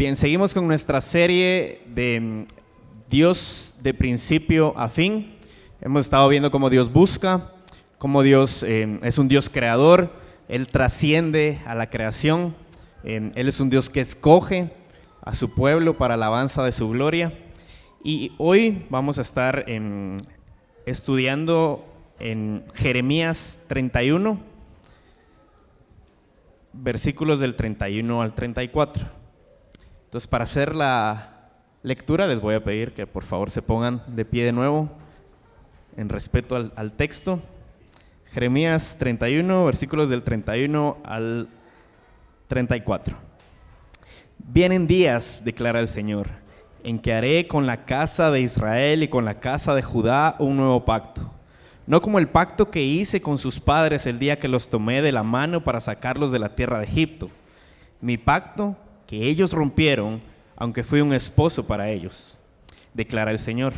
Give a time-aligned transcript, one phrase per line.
[0.00, 2.46] Bien, seguimos con nuestra serie de mm,
[3.10, 5.36] Dios de principio a fin.
[5.82, 7.52] Hemos estado viendo cómo Dios busca,
[7.98, 10.10] cómo Dios eh, es un Dios creador,
[10.48, 12.56] Él trasciende a la creación,
[13.04, 14.70] eh, Él es un Dios que escoge
[15.20, 17.34] a su pueblo para la alabanza de su gloria.
[18.02, 20.16] Y hoy vamos a estar em,
[20.86, 21.84] estudiando
[22.18, 24.40] en Jeremías 31,
[26.72, 29.19] versículos del 31 al 34.
[30.10, 31.52] Entonces, para hacer la
[31.84, 34.90] lectura, les voy a pedir que por favor se pongan de pie de nuevo
[35.96, 37.38] en respeto al, texto.
[38.32, 41.48] Jeremías 31, versículos del 31 al
[42.48, 43.16] 34.
[44.38, 46.26] Vienen días, declara el Señor,
[46.82, 50.56] en que haré con la casa de Israel y con la casa de Judá un
[50.56, 51.30] nuevo pacto.
[51.86, 55.12] No como el pacto que hice con sus padres el día que los tomé de
[55.12, 57.30] la mano para sacarlos de la tierra de Egipto.
[58.00, 58.76] Mi pacto
[59.10, 60.20] que ellos rompieron,
[60.54, 62.38] aunque fui un esposo para ellos,
[62.94, 63.72] declara el Señor.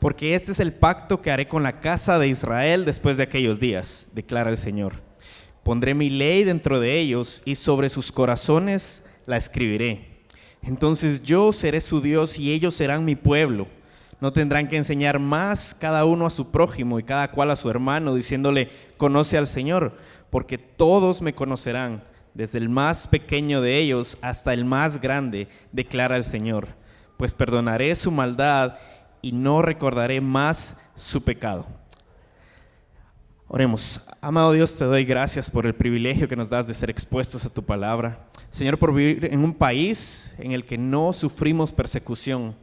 [0.00, 3.60] Porque este es el pacto que haré con la casa de Israel después de aquellos
[3.60, 4.94] días, declara el Señor.
[5.62, 10.22] Pondré mi ley dentro de ellos y sobre sus corazones la escribiré.
[10.62, 13.68] Entonces yo seré su Dios y ellos serán mi pueblo.
[14.18, 17.68] No tendrán que enseñar más cada uno a su prójimo y cada cual a su
[17.68, 19.98] hermano, diciéndole, conoce al Señor,
[20.30, 22.02] porque todos me conocerán
[22.38, 26.68] desde el más pequeño de ellos hasta el más grande, declara el Señor,
[27.16, 28.76] pues perdonaré su maldad
[29.20, 31.66] y no recordaré más su pecado.
[33.48, 34.00] Oremos.
[34.20, 37.52] Amado Dios, te doy gracias por el privilegio que nos das de ser expuestos a
[37.52, 38.28] tu palabra.
[38.52, 42.54] Señor, por vivir en un país en el que no sufrimos persecución,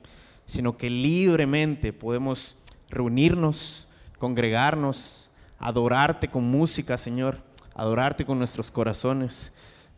[0.45, 9.51] sino que libremente podemos reunirnos, congregarnos, adorarte con música, Señor, adorarte con nuestros corazones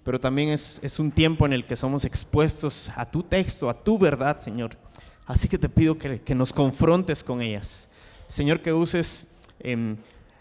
[0.07, 3.97] pero también es, un tiempo en el que somos expuestos a tu texto, a tu
[3.97, 4.77] verdad, Señor.
[5.25, 7.89] Así que te pido que, nos confrontes con ellas.
[8.29, 9.97] Señor, que uses em,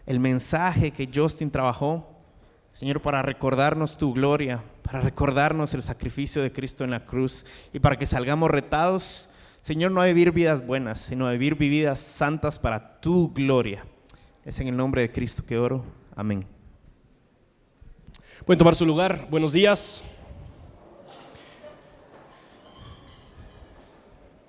[0.07, 2.09] el mensaje que Justin trabajó,
[2.71, 7.81] Señor, para recordarnos tu gloria, para recordarnos el sacrificio de Cristo en la cruz y
[7.81, 9.29] para que salgamos retados,
[9.63, 13.85] Señor, no a vivir vidas buenas, sino a vivir vidas santas para tu gloria.
[14.45, 15.85] Es en el nombre de Cristo que oro.
[16.15, 16.56] Amén.
[18.47, 19.27] Pueden tomar su lugar.
[19.29, 20.05] Buenos días.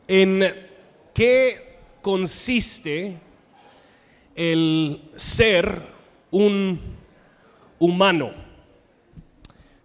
[0.08, 0.56] ¿En
[1.16, 3.18] qué consiste
[4.36, 5.82] el ser
[6.30, 6.80] un
[7.80, 8.34] humano?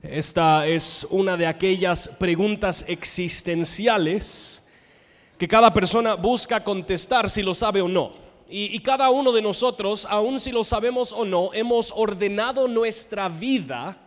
[0.02, 4.68] Esta es una de aquellas preguntas existenciales
[5.38, 8.12] que cada persona busca contestar si lo sabe o no.
[8.54, 14.01] Y, cada uno de nosotros, aun si lo sabemos o no, hemos ordenado nuestra vida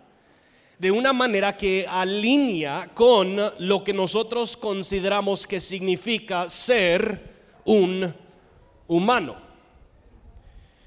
[0.77, 7.33] de una manera que alinea con lo que nosotros consideramos que significa ser
[7.65, 8.13] un
[8.87, 9.37] humano.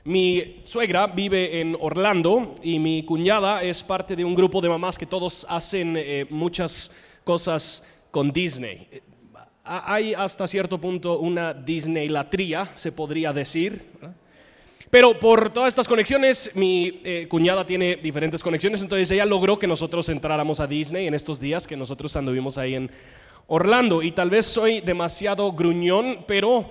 [0.05, 4.97] Mi suegra vive en Orlando y mi cuñada es parte de un grupo de mamás
[4.97, 6.91] que todos hacen eh, muchas
[7.25, 8.89] cosas con Disney
[9.69, 13.91] hay hasta cierto punto una Disneylatría, se podría decir.
[14.91, 19.67] Pero por todas estas conexiones, mi eh, cuñada tiene diferentes conexiones, entonces ella logró que
[19.67, 22.91] nosotros entráramos a Disney en estos días que nosotros anduvimos ahí en
[23.47, 24.03] Orlando.
[24.03, 26.71] Y tal vez soy demasiado gruñón, pero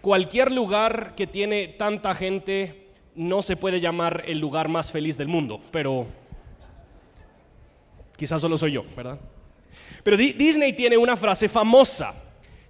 [0.00, 5.26] cualquier lugar que tiene tanta gente no se puede llamar el lugar más feliz del
[5.26, 6.06] mundo, pero
[8.16, 9.18] quizás solo soy yo, ¿verdad?
[10.04, 12.14] Pero Disney tiene una frase famosa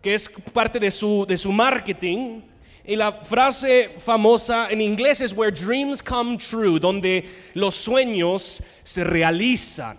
[0.00, 2.40] que es parte de su, de su marketing.
[2.88, 7.22] Y la frase famosa en inglés es Where Dreams Come True, donde
[7.52, 9.98] los sueños se realizan.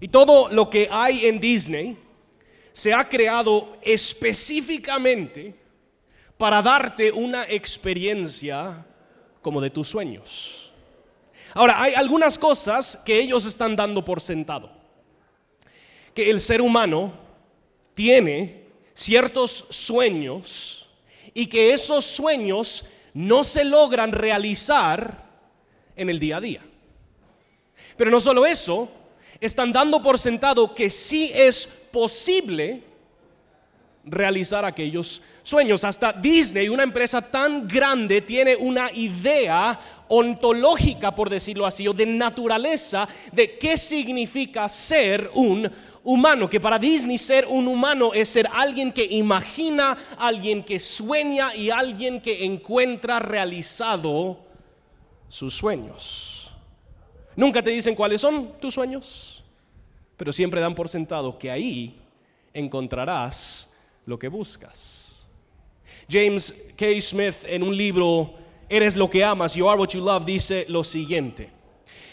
[0.00, 1.96] Y todo lo que hay en Disney
[2.70, 5.52] se ha creado específicamente
[6.36, 8.86] para darte una experiencia
[9.42, 10.72] como de tus sueños.
[11.54, 14.70] Ahora, hay algunas cosas que ellos están dando por sentado.
[16.14, 17.14] Que el ser humano
[17.94, 18.62] tiene
[18.94, 20.77] ciertos sueños
[21.38, 25.24] y que esos sueños no se logran realizar
[25.94, 26.62] en el día a día.
[27.96, 28.88] Pero no solo eso,
[29.40, 32.82] están dando por sentado que sí es posible
[34.04, 35.84] realizar aquellos sueños.
[35.84, 42.06] Hasta Disney, una empresa tan grande, tiene una idea ontológica, por decirlo así, o de
[42.06, 45.70] naturaleza de qué significa ser un
[46.08, 46.48] humano.
[46.48, 51.70] Que para Disney ser un humano es ser alguien que imagina, alguien que sueña y
[51.70, 54.38] alguien que encuentra realizado
[55.28, 56.50] sus sueños.
[57.36, 59.34] Nunca te dicen cuáles son tus sueños.
[60.16, 61.94] pero siempre dan por sentado que ahí
[62.52, 63.72] encontrarás
[64.04, 65.28] lo que buscas.
[66.10, 67.00] James K.
[67.00, 68.34] Smith en un libro,
[68.68, 71.57] Eres lo que amas, You Are What You Love, dice lo siguiente.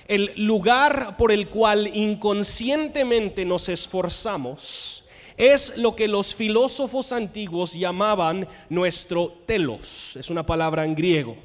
[0.07, 5.03] El lugar por el cual inconscientemente nos esforzamos
[5.35, 11.35] es lo que los filósofos antiguos llamaban nuestro telos, es una palabra en griego,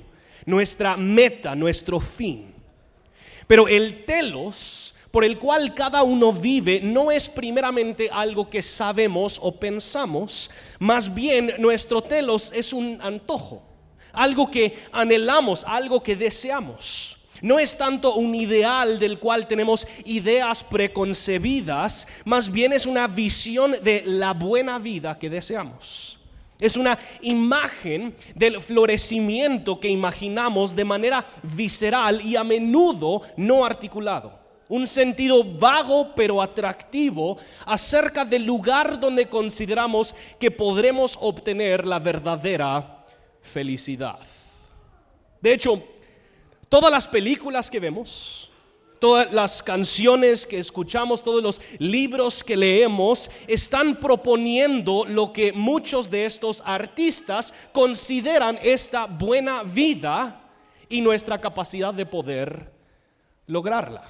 [0.44, 2.52] nuestra meta, nuestro fin.
[3.46, 9.40] Pero el telos por el cual cada uno vive no es primeramente algo que sabemos
[9.42, 13.62] o pensamos, más bien nuestro telos es un antojo,
[14.12, 17.19] algo que anhelamos, algo que deseamos.
[17.42, 23.76] No es tanto un ideal del cual tenemos ideas preconcebidas, más bien es una visión
[23.82, 26.18] de la buena vida que deseamos.
[26.58, 34.38] Es una imagen del florecimiento que imaginamos de manera visceral y a menudo no articulado.
[34.68, 43.04] Un sentido vago pero atractivo acerca del lugar donde consideramos que podremos obtener la verdadera
[43.40, 44.20] felicidad.
[45.40, 45.82] De hecho,
[46.70, 48.48] Todas las películas que vemos,
[49.00, 56.08] todas las canciones que escuchamos, todos los libros que leemos, están proponiendo lo que muchos
[56.08, 60.48] de estos artistas consideran esta buena vida
[60.88, 62.72] y nuestra capacidad de poder
[63.48, 64.04] lograrla.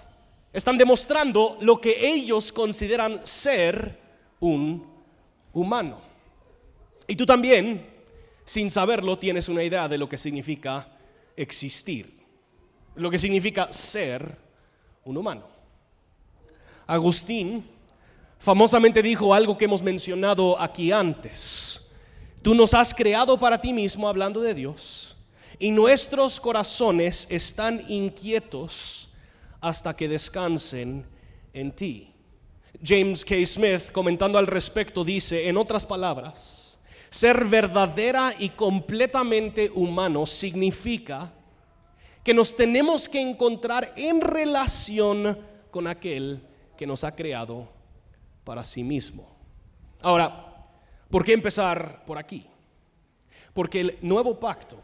[0.52, 3.98] Están demostrando lo que ellos consideran ser
[4.38, 4.86] un
[5.54, 5.98] humano.
[7.06, 7.86] Y tú también,
[8.44, 10.86] sin saberlo, tienes una idea de lo que significa
[11.36, 12.19] existir
[13.00, 14.36] lo que significa ser
[15.04, 15.44] un humano.
[16.86, 17.64] Agustín
[18.38, 21.86] famosamente dijo algo que hemos mencionado aquí antes.
[22.42, 25.16] Tú nos has creado para ti mismo, hablando de Dios,
[25.58, 29.10] y nuestros corazones están inquietos
[29.60, 31.06] hasta que descansen
[31.52, 32.12] en ti.
[32.82, 33.34] James K.
[33.44, 36.78] Smith, comentando al respecto, dice, en otras palabras,
[37.10, 41.30] ser verdadera y completamente humano significa
[42.22, 45.38] que nos tenemos que encontrar en relación
[45.70, 46.42] con aquel
[46.76, 47.68] que nos ha creado
[48.44, 49.28] para sí mismo.
[50.02, 50.66] Ahora,
[51.10, 52.46] ¿por qué empezar por aquí?
[53.52, 54.78] Porque el nuevo pacto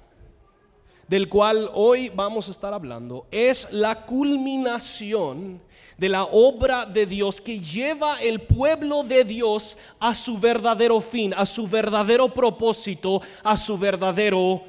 [1.09, 5.61] del cual hoy vamos a estar hablando es la culminación
[5.97, 11.33] de la obra de Dios que lleva el pueblo de Dios a su verdadero fin,
[11.35, 14.63] a su verdadero propósito, a su verdadero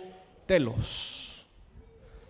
[0.46, 1.17] telos.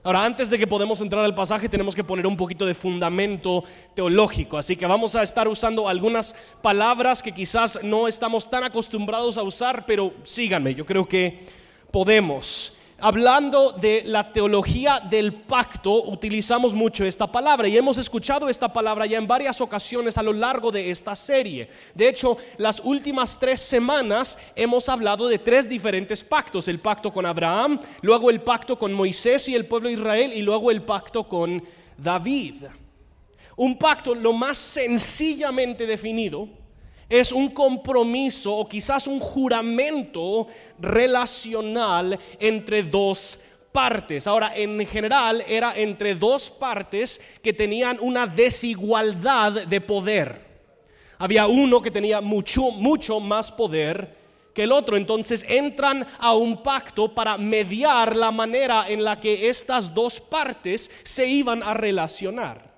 [0.08, 3.66] Ahora, antes de que podamos entrar al pasaje, tenemos que poner un poquito de fundamento
[3.94, 4.58] teológico.
[4.58, 9.44] Así que vamos a estar usando algunas palabras que quizás no estamos tan acostumbrados a
[9.44, 11.46] usar, pero síganme, yo creo que
[11.92, 18.72] podemos hablando de la teología del pacto, utilizamos mucho esta palabra y hemos escuchado esta
[18.72, 21.70] palabra ya en varias ocasiones a lo largo de esta serie.
[21.94, 26.68] De hecho, las últimas tres semanas hemos hablado de tres diferentes pactos.
[26.68, 30.42] El pacto con Abraham, luego el pacto con Moisés y el pueblo de Israel y
[30.42, 31.64] luego el pacto con
[31.98, 32.66] David.
[33.56, 36.48] Un pacto lo más sencillamente definido
[37.10, 40.48] es un compromiso o quizás un juramento
[40.80, 43.40] relacional entre dos
[43.72, 44.28] partes.
[44.28, 50.48] Ahora, en general era entre dos partes que tenían una desigualdad de poder.
[51.20, 54.16] Había uno que tenía mucho, mucho más poder
[54.54, 54.98] que el otro.
[54.98, 60.92] Entonces entran a un pacto para mediar la manera en la que estas dos partes
[61.04, 62.76] se iban a relacionar.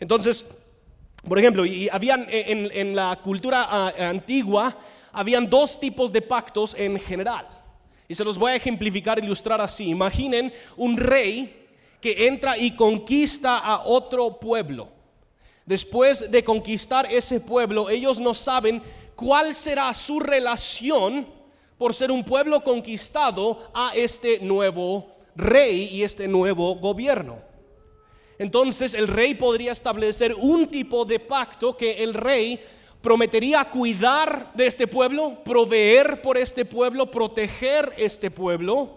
[0.00, 0.44] Entonces,
[1.28, 4.76] por ejemplo, y habían eh, en, la cultura ah, antigua,
[5.12, 7.48] habían dos tipos de pactos en general.
[8.08, 9.88] Y se los voy a ejemplificar, ilustrar así.
[9.88, 11.66] Imaginen un rey
[12.00, 14.88] que entra y conquista a otro pueblo.
[15.64, 18.80] Después de conquistar ese pueblo, ellos no saben
[19.16, 21.26] cuál será su relación
[21.76, 27.45] por ser un pueblo conquistado a este nuevo rey y este nuevo gobierno.
[28.38, 32.60] Entonces el rey podría establecer un tipo de pacto que el rey
[33.00, 38.90] prometería cuidar de este pueblo, proveer por este pueblo, proteger este pueblo,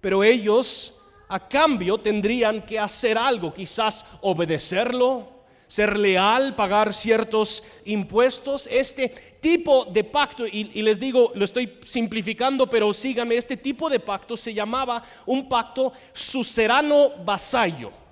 [0.00, 0.94] pero ellos
[1.28, 5.28] a cambio tendrían que hacer algo, quizás obedecerlo,
[5.66, 8.68] ser leal, pagar ciertos impuestos.
[8.70, 9.08] Este
[9.40, 14.36] tipo de pacto, y, les digo, lo estoy simplificando, pero síganme, este tipo de pacto
[14.36, 18.05] se llamaba un pacto sucerano vasallo.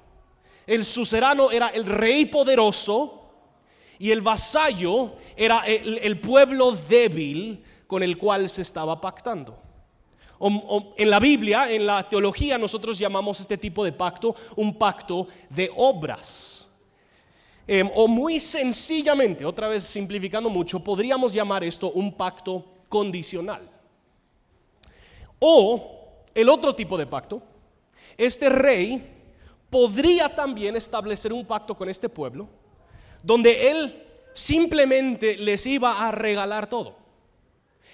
[0.67, 3.25] El sucerano era el rey poderoso
[3.99, 9.59] y el vasallo era el, pueblo débil con el cual se estaba pactando.
[10.97, 15.71] en la Biblia, en la teología, nosotros llamamos este tipo de pacto un pacto de
[15.77, 16.71] obras.
[17.67, 23.71] Em, o muy sencillamente, otra vez simplificando mucho, podríamos llamar esto un pacto condicional.
[25.39, 27.43] O el otro tipo de pacto,
[28.17, 29.14] este rey
[29.75, 32.47] podría también establecer un pacto con este pueblo,
[33.25, 36.95] donde él simplemente les iba a regalar todo.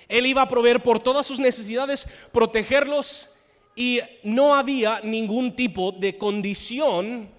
[0.06, 3.30] Él iba a proveer por todas sus necesidades, protegerlos
[3.74, 7.30] y no había ningún tipo de condición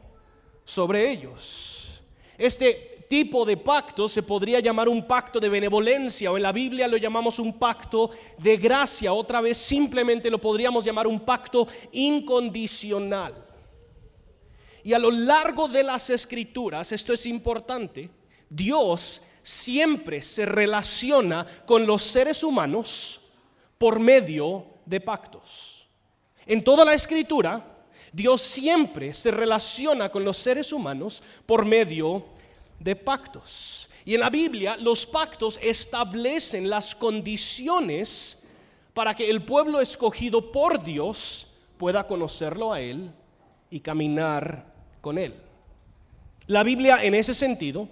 [0.66, 2.02] sobre ellos.
[2.36, 6.88] Este tipo de pacto se podría llamar un pacto de benevolencia o en la Biblia
[6.88, 9.14] lo llamamos un pacto de gracia.
[9.14, 13.51] Otra vez simplemente lo podríamos llamar un pacto incondicional.
[14.84, 18.10] Y a lo largo de las escrituras, esto es importante,
[18.50, 23.22] Dios siempre se relaciona con los seres humanos
[23.78, 25.88] por medio de pactos.
[26.46, 27.66] En toda la escritura,
[28.12, 32.26] Dios siempre se relaciona con los seres humanos por medio
[32.80, 33.90] de pactos.
[34.04, 38.44] Y en la Biblia los pactos establecen las condiciones
[38.94, 41.48] para que el pueblo escogido por Dios
[41.78, 43.12] pueda conocerlo a Él
[43.70, 44.71] y caminar
[45.02, 45.36] con Él.
[46.48, 47.88] La Biblia en ese sentido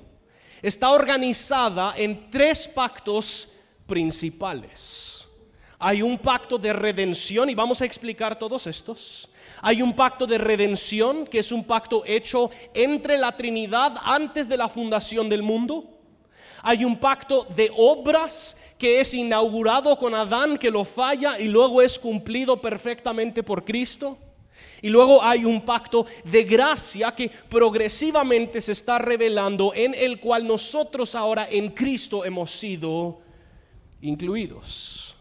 [0.62, 3.50] está organizada en tres pactos
[3.88, 5.28] principales.
[5.82, 9.30] Hay un pacto de redención y vamos a explicar todos estos.
[9.62, 14.58] Hay un pacto de redención que es un pacto hecho entre la Trinidad antes de
[14.58, 15.86] la fundación del mundo.
[16.62, 21.82] Hay un pacto de obras que es inaugurado con Adán que lo falla y luego
[21.82, 24.18] es cumplido perfectamente por Cristo.
[24.82, 30.48] Y luego hay un pacto de gracia que progresivamente se está revelando en el cual
[30.48, 33.20] nosotros ahora en Cristo hemos sido
[34.02, 35.16] incluidos.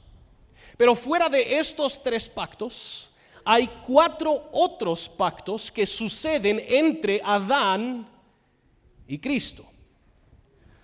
[0.77, 3.11] Pero fuera de estos tres pactos,
[3.45, 8.09] hay cuatro otros pactos que suceden entre Adán
[9.09, 9.65] y Cristo.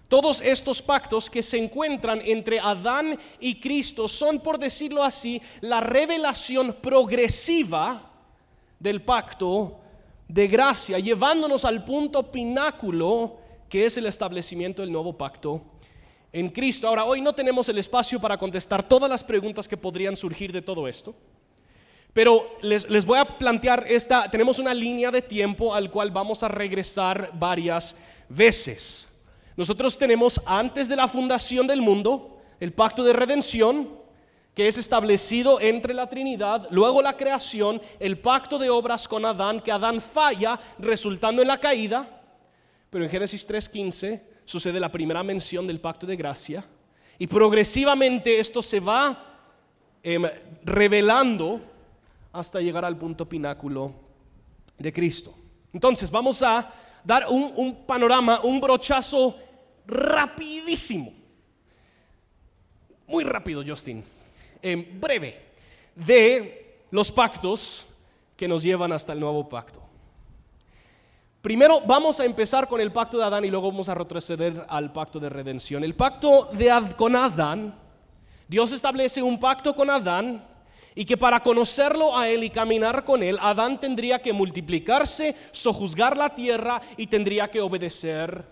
[0.09, 5.81] Todos estos pactos que se encuentran entre Adán y Cristo son, por decirlo así, la
[5.81, 8.13] revelación progresiva
[8.85, 9.81] del pacto
[10.29, 15.62] de gracia, llevándonos al punto pináculo que es el establecimiento del nuevo pacto
[16.31, 16.87] en Cristo.
[16.87, 20.61] Ahora, hoy no tenemos el espacio para contestar todas las preguntas que podrían surgir de
[20.61, 21.14] todo esto,
[22.12, 26.43] pero les, les voy a plantear esta, tenemos una línea de tiempo al cual vamos
[26.43, 27.97] a regresar varias
[28.29, 29.11] veces.
[29.57, 34.04] Nosotros tenemos antes de la fundación del mundo el pacto de redención,
[34.55, 39.61] que es establecido entre la Trinidad, luego la creación, el pacto de obras con Adán,
[39.61, 42.23] que Adán falla resultando en la caída,
[42.89, 46.65] pero en Génesis 3.15 sucede la primera mención del pacto de gracia,
[47.19, 49.37] y progresivamente esto se va
[50.03, 50.25] em,
[50.63, 51.61] revelando
[52.33, 53.93] hasta llegar al punto pináculo
[54.79, 55.35] de Cristo.
[55.73, 59.37] Entonces vamos a dar un, un panorama, un brochazo
[59.87, 61.13] rapidísimo,
[63.07, 64.03] muy rápido, Justin
[64.64, 65.40] en breve
[65.94, 67.87] de los pactos
[68.37, 69.80] que nos llevan hasta el nuevo pacto.
[71.42, 74.92] Primero vamos a empezar con el pacto de Adán y luego vamos a retroceder al
[74.92, 75.85] pacto de redención.
[75.85, 77.78] El pacto de con Adán,
[78.49, 80.42] Dios establece un pacto con Adán
[80.94, 86.16] y que para conocerlo a él y caminar con él, Adán tendría que multiplicarse, sojuzgar
[86.16, 88.47] la tierra y tendría que obedecer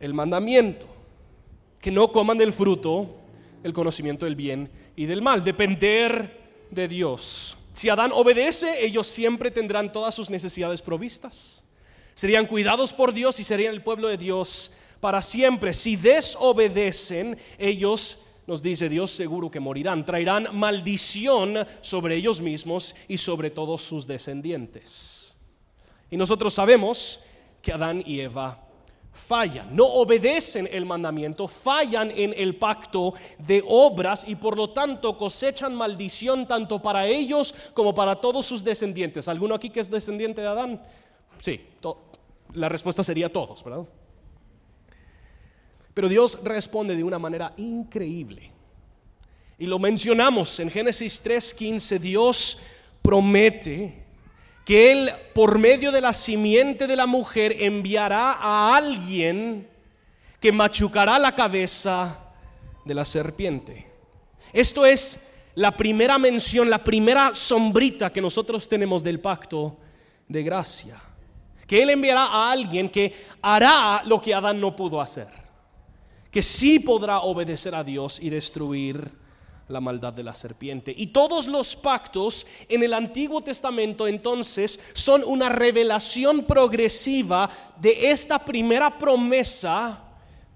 [0.00, 0.86] el mandamiento.
[1.78, 3.21] Que no coman del fruto
[3.62, 7.56] el conocimiento del bien y del mal, depender de Dios.
[7.72, 11.64] Si Adán obedece, ellos siempre tendrán todas sus necesidades provistas.
[12.14, 15.72] Serían cuidados por Dios y serían el pueblo de Dios para siempre.
[15.72, 20.04] Si desobedecen, ellos, nos dice Dios, seguro que morirán.
[20.04, 25.36] Traerán maldición sobre ellos mismos y sobre todos sus descendientes.
[26.10, 27.20] Y nosotros sabemos
[27.62, 28.68] que Adán y Eva
[29.12, 35.16] fallan, no obedecen el mandamiento, fallan en el pacto de obras y por lo tanto
[35.16, 39.28] cosechan maldición tanto para ellos como para todos sus descendientes.
[39.28, 40.82] ¿Alguno aquí que es descendiente de Adán?
[41.38, 41.60] Sí,
[42.54, 43.86] la respuesta sería todos, ¿verdad?
[45.94, 48.50] Pero Dios responde de una manera increíble.
[49.58, 52.58] Y lo mencionamos en Génesis 3:15, Dios
[53.02, 54.01] promete
[54.72, 59.68] que Él, por medio de la simiente de la mujer, enviará a alguien
[60.40, 62.32] que machucará la cabeza
[62.82, 63.86] de la serpiente.
[64.50, 65.20] Esto es
[65.56, 69.76] la primera mención, la primera sombrita que nosotros tenemos del pacto
[70.26, 70.98] de gracia.
[71.66, 73.12] Que Él enviará a alguien que
[73.42, 75.28] hará lo que Adán no pudo hacer.
[76.30, 79.10] Que sí podrá obedecer a Dios y destruir
[79.68, 80.94] la maldad de la serpiente.
[80.96, 87.50] Y todos los pactos en el Antiguo Testamento entonces son una revelación progresiva
[87.80, 90.04] de esta primera promesa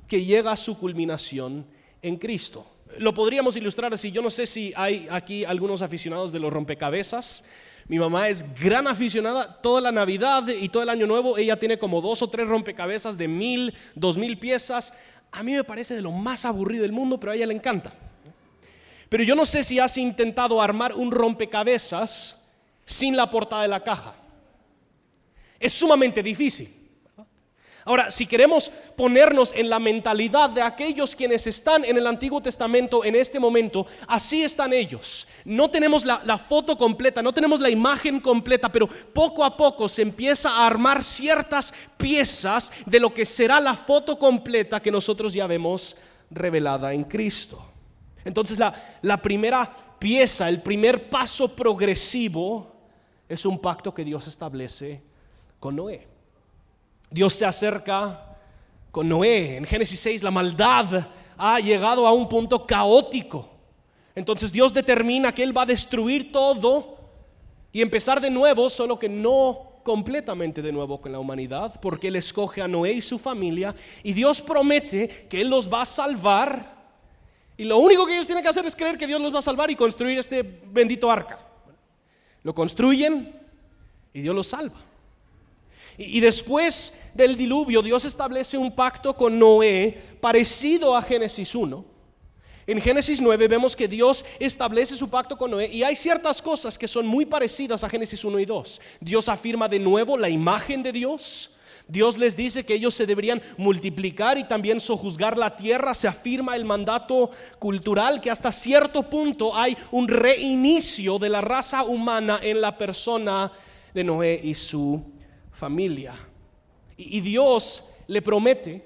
[0.07, 1.67] que llega a su culminación
[2.03, 2.67] en Cristo.
[2.99, 4.13] Lo podríamos ilustrar así.
[4.13, 7.45] Yo no sé si hay aquí algunos aficionados de los rompecabezas.
[7.89, 9.61] Mi mamá es gran aficionada.
[9.61, 13.19] Toda la Navidad y todo el Año Nuevo, ella tiene como dos o tres rompecabezas
[13.19, 14.93] de mil, dos mil piezas.
[15.33, 17.93] A mí me parece de lo más aburrido del mundo, pero a ella le encanta.
[19.09, 22.45] Pero yo no sé si has intentado armar un rompecabezas
[22.85, 24.15] sin la portada de la caja.
[25.59, 26.77] Es sumamente difícil.
[27.89, 33.05] Ahora, si queremos ponernos en la mentalidad de aquellos quienes están en el Antiguo Testamento
[33.05, 35.29] en este momento, así están ellos.
[35.45, 39.89] No tenemos la, la, foto completa, no tenemos la imagen completa, pero poco a poco
[39.89, 45.33] se empieza a armar ciertas piezas de lo que será la foto completa que nosotros
[45.33, 45.97] ya vemos
[46.29, 47.76] revelada en Cristo.
[48.27, 52.73] Entonces la, la primera pieza, el primer paso progresivo
[53.29, 55.03] es un pacto que Dios establece
[55.59, 56.07] con Noé.
[57.11, 58.37] Dios se acerca
[58.91, 59.57] con Noé.
[59.57, 63.49] En Génesis 6 la maldad ha llegado a un punto caótico.
[64.15, 66.97] Entonces Dios determina que Él va a destruir todo
[67.73, 72.17] y empezar de nuevo, solo que no completamente de nuevo con la humanidad, porque Él
[72.17, 76.76] escoge a Noé y su familia y Dios promete que Él los va a salvar
[77.57, 79.43] y lo único que ellos tienen que hacer es creer que Dios los va a
[79.43, 81.39] salvar y construir este bendito arca.
[82.43, 83.35] Lo construyen
[84.13, 84.81] y Dios los salva.
[85.99, 91.85] Y, después del diluvio, Dios establece un pacto con Noé parecido a Génesis 1.
[92.67, 96.77] En Génesis 9 vemos que Dios establece su pacto con Noé y hay ciertas cosas
[96.77, 98.81] que son muy parecidas a Génesis 1 y 2.
[99.01, 101.51] Dios afirma de nuevo la imagen de Dios.
[101.89, 105.95] Dios les dice que ellos se deberían multiplicar y también sojuzgar la tierra.
[105.95, 111.85] Se afirma el mandato cultural que hasta cierto punto hay un reinicio de la raza
[111.85, 113.53] humana en la persona
[113.95, 115.01] de Noé y su
[115.53, 116.15] familia.
[116.97, 118.85] Y, Dios le promete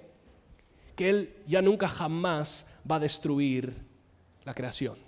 [0.95, 3.75] que Él ya nunca jamás va a destruir
[4.45, 4.99] la creación.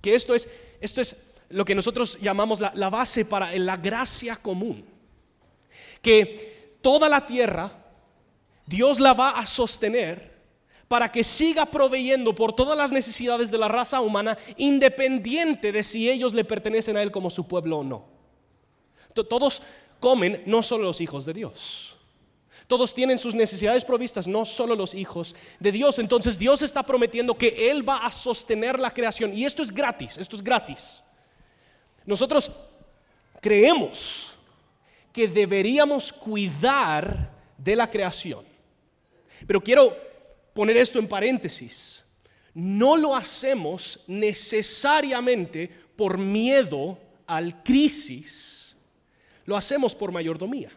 [0.00, 0.48] Que esto es,
[0.80, 4.84] esto es lo que nosotros llamamos la, base para la gracia común.
[6.00, 6.55] Que
[6.86, 7.72] toda la tierra,
[8.64, 10.36] Dios la va a sostener
[10.86, 16.08] para que siga proveyendo por todas las necesidades de la raza humana, independiente de si
[16.08, 18.04] ellos le pertenecen a Él como su pueblo o no.
[19.12, 19.62] Todos
[19.98, 21.96] comen, no solo los hijos de Dios.
[22.68, 25.98] Todos tienen sus necesidades provistas, no solo los hijos de Dios.
[25.98, 29.36] Entonces Dios está prometiendo que Él va a sostener la creación.
[29.36, 31.02] Y esto es gratis, esto es gratis.
[32.04, 32.52] Nosotros
[33.40, 34.35] creemos
[35.16, 38.44] que deberíamos cuidar de la creación.
[39.46, 39.96] Pero quiero
[40.52, 42.04] poner esto en paréntesis.
[42.52, 48.76] No lo hacemos necesariamente por miedo al crisis,
[49.46, 50.70] lo hacemos por mayordomía.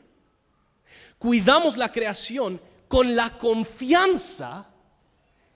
[1.18, 4.70] Cuidamos la creación con la confianza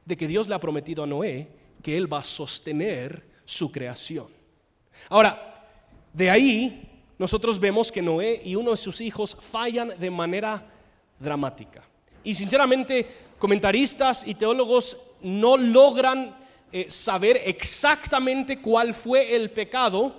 [0.03, 1.47] de que Dios le ha prometido a Noé
[1.81, 4.27] que Él va a sostener su creación.
[5.07, 5.69] Ahora,
[6.11, 10.65] de ahí nosotros vemos que Noé y uno de sus hijos fallan de manera
[11.19, 11.83] dramática.
[12.23, 16.35] Y sinceramente, comentaristas y teólogos no logran
[16.71, 20.15] eh, saber exactamente cuál fue el pecado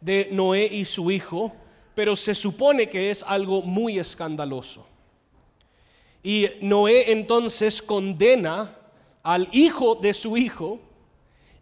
[0.00, 1.52] de Noé y su hijo,
[1.94, 4.86] pero se supone que es algo muy escandaloso.
[6.22, 8.76] Y Noé entonces condena
[9.22, 10.80] al hijo de su hijo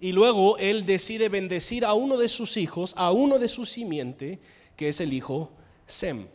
[0.02, 4.40] y luego él decide bendecir a uno de sus hijos, a uno de su simiente,
[4.74, 5.52] que es el hijo
[5.86, 6.26] Sem.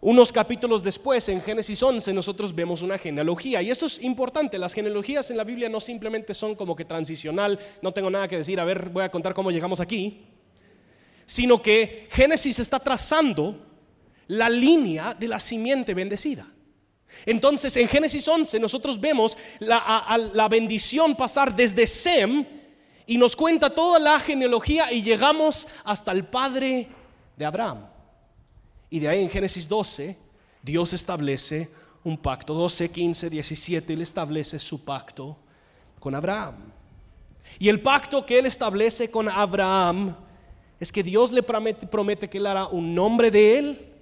[0.00, 3.62] Unos capítulos después, en Génesis 11, nosotros vemos una genealogía.
[3.62, 7.56] Y esto es importante, las genealogías en la Biblia no simplemente son como que transicional,
[7.82, 10.24] no tengo nada que decir, a ver, voy a contar cómo llegamos aquí,
[11.24, 13.64] sino que Génesis está trazando
[14.26, 16.48] la línea de la simiente bendecida.
[17.26, 22.44] Entonces en Génesis 11 nosotros vemos la, bendición pasar desde Sem
[23.06, 26.88] y nos cuenta toda la genealogía y llegamos hasta el padre
[27.36, 27.86] de Abraham.
[28.90, 30.16] Y de ahí en Génesis 12
[30.62, 31.68] Dios establece
[32.04, 32.54] un pacto.
[32.54, 35.36] 12, 15, 17 Él establece su pacto
[36.00, 36.56] con Abraham.
[37.58, 40.14] Y el pacto que Él establece con Abraham
[40.78, 43.92] es que Dios le promete, promete que Él hará un nombre de Él,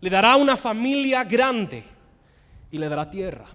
[0.00, 1.95] le dará una familia grande
[2.70, 3.46] y le dará tierra.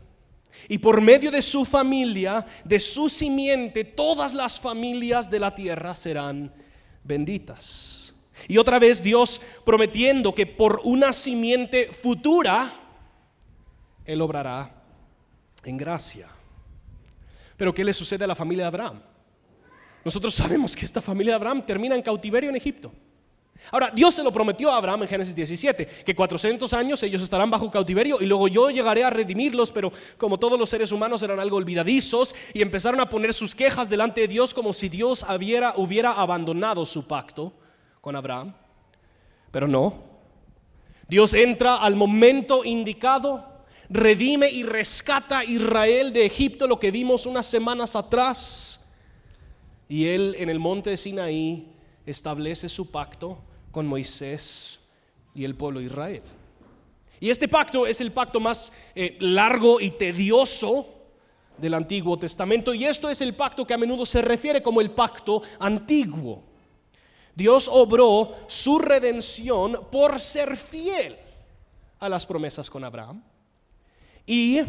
[0.67, 5.95] Y por medio de su familia, de su simiente, todas las familias de la tierra
[5.95, 6.53] serán
[7.03, 8.13] benditas.
[8.47, 12.73] Y otra vez Dios prometiendo que por una simiente futura,
[14.05, 14.83] Él obrará
[15.63, 16.27] en gracia.
[17.57, 19.01] Pero ¿qué le sucede a la familia de Abraham?
[20.03, 22.91] Nosotros sabemos que esta familia de Abraham termina en cautiverio en Egipto.
[23.69, 27.51] Ahora, Dios se lo prometió a Abraham en Génesis 17, que 400 años ellos estarán
[27.51, 31.39] bajo cautiverio y luego yo llegaré a redimirlos, pero como todos los seres humanos eran
[31.39, 35.73] algo olvidadizos y empezaron a poner sus quejas delante de Dios como si Dios hubiera,
[35.77, 37.53] hubiera abandonado su pacto
[38.01, 38.53] con Abraham.
[39.51, 40.11] Pero no.
[41.07, 43.45] Dios entra al momento indicado,
[43.89, 48.85] redime y rescata a Israel de Egipto, lo que vimos unas semanas atrás.
[49.87, 51.67] Y él en el monte de Sinaí
[52.05, 53.37] establece su pacto
[53.71, 54.79] con Moisés
[55.33, 56.23] y el pueblo de Israel.
[57.19, 60.87] Y este pacto es el pacto más eh, largo y tedioso
[61.57, 62.73] del Antiguo Testamento.
[62.73, 66.43] Y esto es el pacto que a menudo se refiere como el pacto antiguo.
[67.35, 71.17] Dios obró su redención por ser fiel
[71.99, 73.23] a las promesas con Abraham.
[74.25, 74.59] Y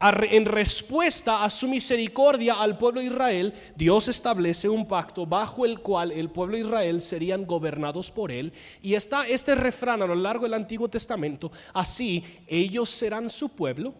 [0.00, 5.80] en respuesta a su misericordia al pueblo de Israel, Dios establece un pacto bajo el
[5.80, 8.52] cual el pueblo de Israel serían gobernados por él.
[8.80, 13.94] Y está este refrán a lo largo del Antiguo Testamento, así ellos serán su pueblo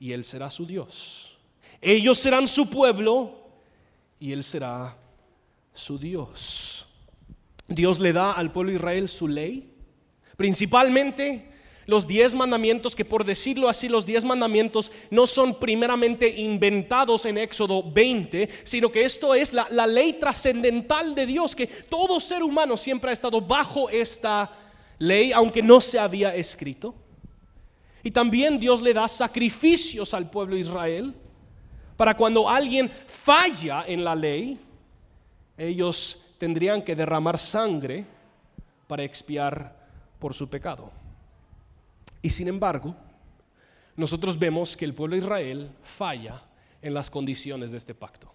[0.00, 1.38] y él será su Dios.
[1.80, 3.38] Ellos serán su pueblo
[4.18, 4.96] y él será
[5.72, 6.86] su Dios.
[7.68, 9.74] Dios le da al pueblo de Israel su ley,
[10.36, 11.52] principalmente
[11.88, 17.38] los diez mandamientos, que por decirlo así, los diez mandamientos no son primeramente inventados en
[17.38, 22.42] Éxodo 20, sino que esto es la, la ley trascendental de Dios, que todo ser
[22.42, 24.52] humano siempre ha estado bajo esta
[24.98, 26.94] ley, aunque no se había escrito.
[28.02, 31.14] Y también Dios le da sacrificios al pueblo de Israel
[31.96, 34.60] para cuando alguien falla en la ley,
[35.56, 38.04] ellos tendrían que derramar sangre
[38.86, 39.74] para expiar
[40.18, 40.97] por su pecado.
[42.22, 42.94] Y sin embargo,
[43.96, 46.42] nosotros vemos que el pueblo de Israel falla
[46.80, 48.32] en las condiciones de este pacto.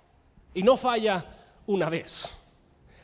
[0.53, 1.25] Y no falla
[1.65, 2.33] una vez,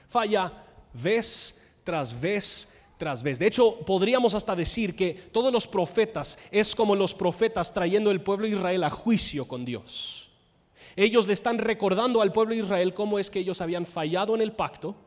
[0.08, 0.52] falla
[0.94, 2.68] vez tras vez
[3.00, 3.40] tras vez.
[3.40, 8.22] De hecho, podríamos hasta decir que todos los profetas es como los profetas trayendo el
[8.22, 10.30] pueblo de Israel a juicio con Dios.
[10.98, 14.42] Ellos le están recordando al pueblo de Israel cómo es que ellos habían fallado en
[14.42, 14.98] el pacto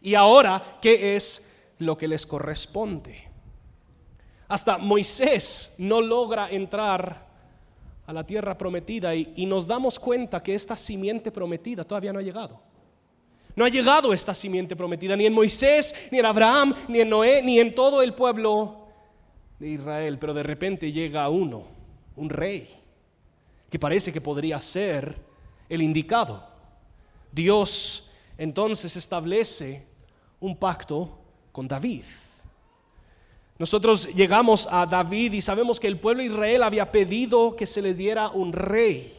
[0.00, 1.44] y ahora qué es
[1.78, 3.23] lo que les corresponde.
[4.54, 7.26] Hasta Moisés no logra entrar
[8.06, 12.22] a la tierra prometida y, nos damos cuenta que esta simiente prometida todavía no ha
[12.22, 12.60] llegado.
[13.56, 17.42] No ha llegado esta simiente prometida ni en Moisés, ni en Abraham, ni en Noé,
[17.42, 18.86] ni en todo el pueblo
[19.58, 20.18] de Israel.
[20.20, 21.64] Pero de repente llega uno,
[22.14, 22.68] un rey,
[23.68, 25.16] que parece que podría ser
[25.68, 26.46] el indicado.
[27.32, 29.84] Dios entonces establece
[30.38, 31.18] un pacto
[31.50, 32.04] con David.
[33.56, 37.80] Nosotros llegamos a David y sabemos que el pueblo de Israel había pedido que se
[37.80, 39.12] le diera un rey.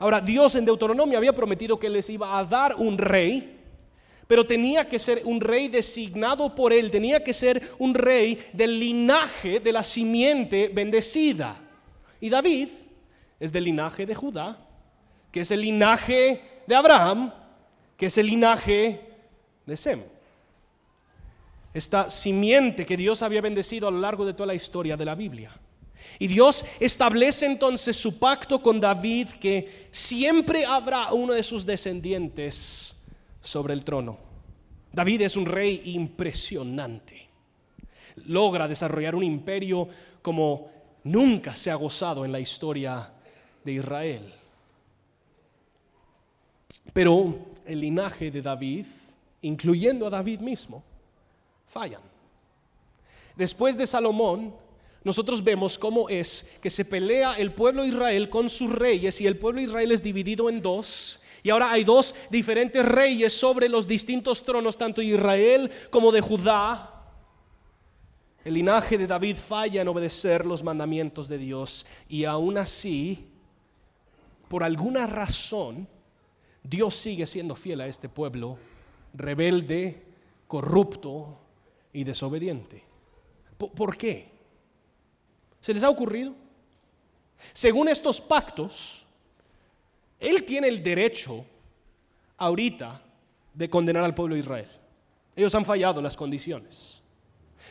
[0.00, 3.60] Ahora, Dios en Deuteronomio había prometido que les iba a dar un rey,
[4.26, 8.80] pero tenía que ser un rey designado por él, tenía que ser un rey del
[8.80, 11.60] linaje de la simiente bendecida.
[12.20, 12.68] Y David
[13.38, 14.58] es del linaje de Judá,
[15.30, 17.32] que es el linaje de Abraham,
[17.96, 19.00] que es el linaje
[19.64, 20.13] de Sem
[21.74, 25.16] esta simiente que Dios había bendecido a lo largo de toda la historia de la
[25.16, 25.50] Biblia.
[26.20, 32.94] Y Dios establece entonces su pacto con David que siempre habrá uno de sus descendientes
[33.42, 34.18] sobre el trono.
[34.92, 37.26] David es un rey impresionante.
[38.26, 39.88] Logra desarrollar un imperio
[40.22, 40.70] como
[41.02, 43.12] nunca se ha gozado en la historia
[43.64, 44.32] de Israel.
[46.92, 48.86] Pero el linaje de David,
[49.42, 50.84] incluyendo a David mismo,
[51.74, 52.00] fallan.
[53.36, 54.54] Después de Salomón,
[55.02, 59.26] nosotros vemos cómo es que se pelea el pueblo de Israel con sus reyes y
[59.26, 61.20] el pueblo de Israel es dividido en dos.
[61.42, 66.20] Y ahora hay dos diferentes reyes sobre los distintos tronos, tanto de Israel como de
[66.20, 66.90] Judá.
[68.44, 73.26] El linaje de David falla en obedecer los mandamientos de Dios y aún así,
[74.48, 75.88] por alguna razón,
[76.62, 78.58] Dios sigue siendo fiel a este pueblo
[79.12, 80.02] rebelde,
[80.46, 81.43] corrupto,
[81.94, 82.84] y desobediente.
[83.56, 84.30] ¿Por qué?
[85.60, 86.34] ¿Se les ha ocurrido?
[87.54, 89.06] Según estos pactos,
[90.18, 91.46] Él tiene el derecho
[92.36, 93.00] ahorita
[93.54, 94.68] de condenar al pueblo de Israel.
[95.34, 97.00] Ellos han fallado las condiciones.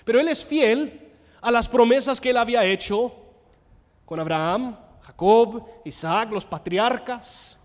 [0.04, 3.14] Pero Él es fiel a las promesas que Él había hecho
[4.06, 7.60] con Abraham, Jacob, Isaac, los patriarcas.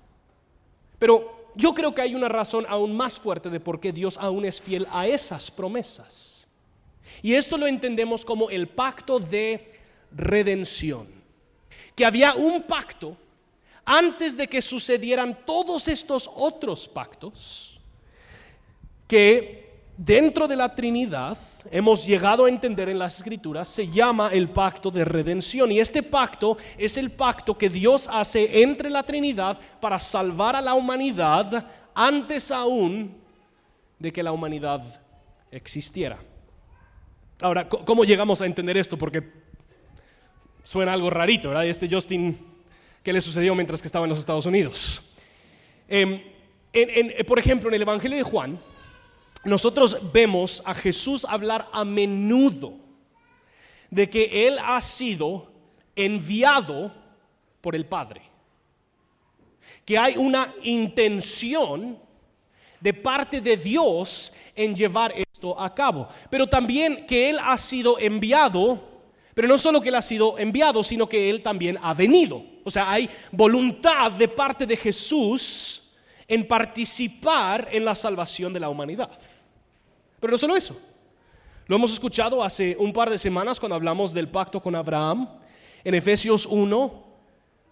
[0.98, 4.44] Pero yo creo que hay una razón aún más fuerte de por qué Dios aún
[4.44, 6.37] es fiel a esas promesas.
[7.22, 9.72] Y esto lo entendemos como el pacto de
[10.12, 11.08] redención.
[11.94, 13.16] Que había un pacto
[13.84, 17.80] antes de que sucedieran todos estos otros pactos,
[19.06, 21.38] que dentro de la Trinidad
[21.70, 25.72] hemos llegado a entender en las Escrituras, se llama el pacto de redención.
[25.72, 30.60] Y este pacto es el pacto que Dios hace entre la Trinidad para salvar a
[30.60, 33.16] la humanidad antes aún
[33.98, 34.82] de que la humanidad
[35.50, 36.18] existiera.
[37.40, 38.98] Ahora, ¿cómo llegamos a entender esto?
[38.98, 39.22] Porque
[40.64, 41.66] suena algo rarito, ¿verdad?
[41.66, 42.36] Este Justin
[43.02, 45.02] qué le sucedió mientras que estaba en los Estados Unidos.
[45.86, 46.20] Em,
[47.26, 48.58] por ejemplo, en el Evangelio de Juan,
[49.44, 52.74] nosotros vemos a Jesús hablar a menudo
[53.88, 55.50] de que Él ha sido
[55.94, 56.92] enviado
[57.60, 58.22] por el Padre.
[59.84, 61.98] Que hay una intención
[62.80, 65.14] de parte de Dios en llevar
[65.58, 66.08] a cabo.
[66.30, 68.80] Pero también que Él ha sido enviado,
[69.34, 72.42] pero no solo que Él ha sido enviado, sino que Él también ha venido.
[72.64, 75.82] O sea, hay voluntad de parte de Jesús
[76.26, 79.10] en participar en la salvación de la humanidad.
[80.20, 80.78] Pero no solo eso.
[81.66, 85.28] Lo hemos escuchado hace un par de semanas cuando hablamos del pacto con Abraham.
[85.84, 87.08] En Efesios 1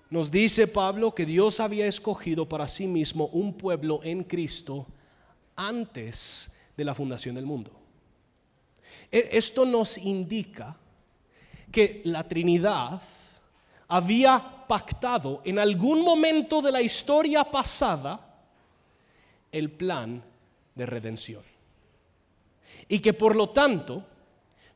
[0.08, 4.86] nos dice Pablo que Dios había escogido para sí mismo un pueblo en Cristo
[5.56, 7.72] antes de la fundación del mundo.
[9.10, 10.76] E, esto nos indica
[11.70, 13.02] que la Trinidad
[13.88, 18.20] había pactado en algún momento de la historia pasada
[19.52, 20.22] el plan
[20.74, 21.42] de redención.
[22.88, 24.04] Y que por lo tanto,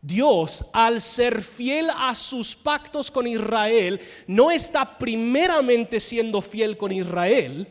[0.01, 6.93] Dios, al ser fiel a sus pactos con Israel, no está primeramente siendo fiel con
[6.93, 7.69] Israel,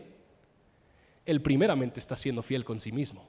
[1.26, 3.28] él primeramente está siendo fiel con sí mismo.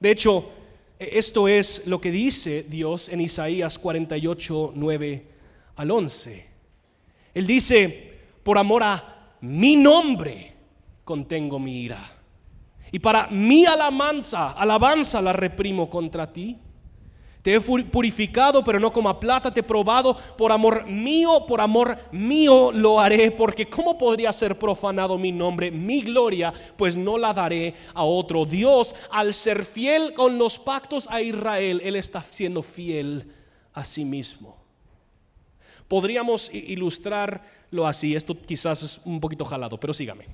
[0.00, 0.50] De hecho,
[0.98, 5.26] esto es lo que dice Dios en Isaías 48, 9
[5.76, 6.46] al 11.
[7.34, 10.54] Él dice, por amor a mi nombre
[11.04, 12.10] contengo mi ira.
[12.90, 16.58] Y para mi alabanza, alabanza la reprimo contra ti.
[17.42, 20.16] Te he purificado, pero no como a plata, te he probado.
[20.36, 25.70] Por amor mío, por amor mío lo haré, porque ¿cómo podría ser profanado mi nombre,
[25.70, 26.52] mi gloria?
[26.76, 28.44] Pues no la daré a otro.
[28.44, 33.32] Dios, al ser fiel con los pactos a Israel, Él está siendo fiel
[33.72, 34.56] a sí mismo.
[35.86, 40.26] Podríamos ilustrarlo así, esto quizás es un poquito jalado, pero sígame.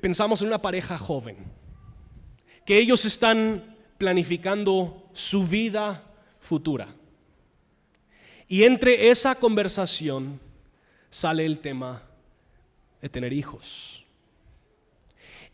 [0.00, 1.36] Pensamos en una pareja joven,
[2.64, 3.73] que ellos están
[4.04, 6.04] planificando su vida
[6.38, 6.94] futura.
[8.46, 10.38] Y entre esa conversación
[11.08, 12.02] sale el tema
[13.00, 14.04] de tener hijos.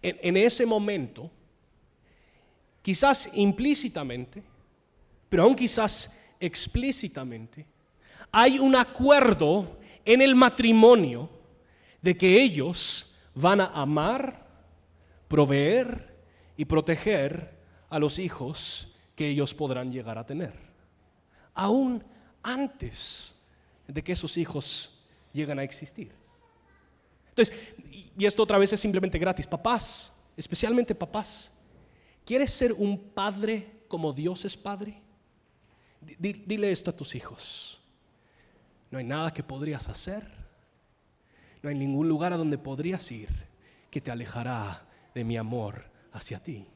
[0.03, 1.31] En, ese momento,
[2.83, 4.43] quizás implícitamente,
[5.29, 7.65] pero aún quizás explícitamente,
[8.33, 11.31] hay un acuerdo en el matrimonio
[12.03, 14.45] de que ellos van a amar,
[15.29, 16.17] proveer
[16.57, 17.60] y proteger
[17.91, 20.55] a los hijos que ellos podrán llegar a tener.
[21.53, 22.03] Aún
[22.43, 23.39] antes
[23.87, 24.99] de que esos hijos
[25.33, 26.13] lleguen a existir.
[27.29, 27.55] Entonces,
[28.17, 29.47] y esto otra vez es simplemente gratis.
[29.47, 31.53] Papás, especialmente papás,
[32.25, 35.03] ¿quieres ser un padre como Dios es padre?
[36.19, 37.81] Dile esto a tus hijos.
[38.91, 40.41] No hay nada que podrías hacer.
[41.63, 43.29] No hay ningún lugar a donde podrías ir
[43.91, 46.67] que te alejará de mi amor hacia ti.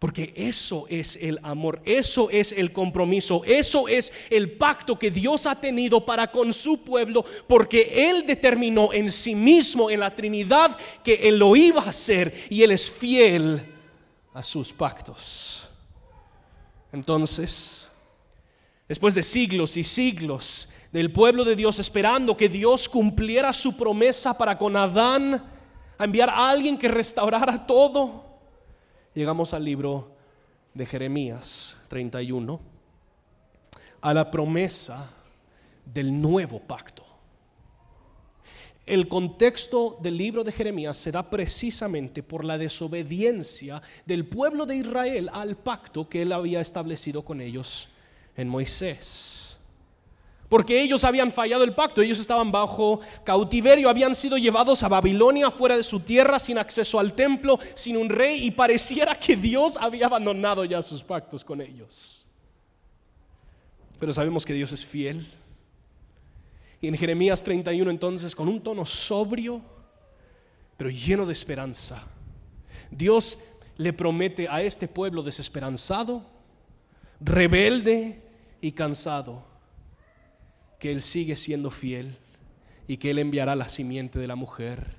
[0.00, 5.44] Porque eso es el amor, eso es el compromiso, eso es el pacto que Dios
[5.44, 10.74] ha tenido para con su pueblo, porque Él determinó en sí mismo, en la Trinidad,
[11.04, 13.62] que Él lo iba a hacer y Él es fiel
[14.32, 15.68] a sus pactos.
[16.90, 17.90] Entonces,
[18.88, 24.38] después de siglos y siglos del pueblo de Dios esperando que Dios cumpliera su promesa
[24.38, 25.44] para con Adán,
[25.98, 28.29] a enviar a alguien que restaurara todo,
[29.14, 30.12] llegamos al libro
[30.74, 32.60] de Jeremías 31,
[34.00, 35.10] a la promesa
[35.84, 37.04] del nuevo pacto.
[38.86, 44.76] El contexto del libro de Jeremías se da precisamente por la desobediencia del pueblo de
[44.76, 47.88] Israel al pacto que él había establecido con ellos
[48.36, 49.49] en Moisés.
[50.50, 55.48] Porque ellos habían fallado el pacto, ellos estaban bajo cautiverio, habían sido llevados a Babilonia
[55.48, 59.78] fuera de su tierra, sin acceso al templo, sin un rey, y pareciera que Dios
[59.80, 62.26] había abandonado ya sus pactos con ellos.
[64.00, 65.24] Pero sabemos que Dios es fiel.
[66.80, 69.62] Y en Jeremías 31 entonces, con un tono sobrio,
[70.76, 72.02] pero lleno de esperanza,
[72.90, 73.38] Dios
[73.76, 76.24] le promete a este pueblo desesperanzado,
[77.20, 78.20] rebelde
[78.60, 79.49] y cansado,
[80.80, 82.16] que Él sigue siendo fiel
[82.88, 84.96] y que Él enviará la simiente de la mujer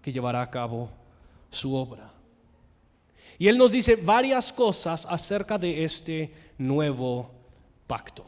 [0.00, 0.88] que llevará a cabo
[1.50, 2.12] su obra.
[3.38, 7.30] Y Él nos dice varias cosas acerca de este nuevo
[7.86, 8.24] pacto.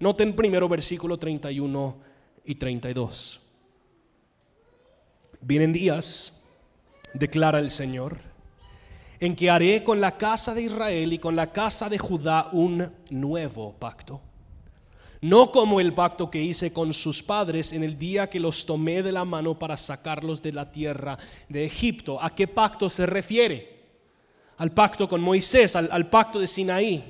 [0.00, 1.96] Noten primero versículo 31
[2.44, 3.40] y 32.
[5.40, 6.40] Vienen días,
[7.12, 8.18] declara el Señor,
[9.20, 12.90] en que haré con la casa de Israel y con la casa de Judá un
[13.10, 14.20] nuevo pacto.
[15.24, 19.02] No como el pacto que hice con sus padres en el día que los tomé
[19.02, 21.16] de la mano para sacarlos de la tierra
[21.48, 22.22] de Egipto.
[22.22, 23.84] ¿A qué pacto se refiere?
[24.58, 27.02] Al pacto con Moisés, al, pacto de Sinaí.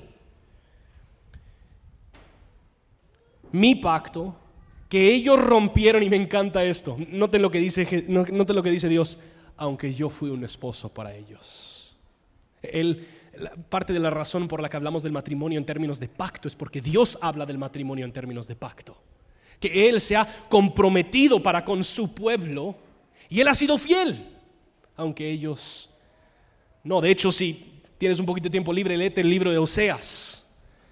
[3.50, 4.36] Mi pacto
[4.88, 6.96] que ellos rompieron y me encanta esto.
[7.08, 9.18] Noten lo que dice, lo que dice Dios,
[9.56, 11.96] aunque yo fui un esposo para ellos.
[12.62, 13.04] Él
[13.68, 16.56] parte de la razón por la que hablamos del matrimonio en términos de pacto es
[16.56, 18.96] porque Dios habla del matrimonio en términos de pacto.
[19.60, 22.76] Que Él se ha comprometido para con su pueblo
[23.28, 24.28] y Él ha sido fiel,
[24.96, 25.90] aunque ellos
[26.82, 27.00] no.
[27.00, 30.46] De hecho, si tienes un poquito de tiempo libre, léete el libro de Oseas,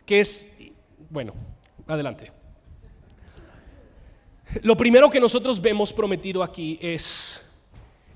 [0.06, 0.56] que es,
[1.10, 1.34] bueno,
[1.86, 2.32] adelante.
[4.62, 7.42] Lo primero que nosotros vemos prometido aquí es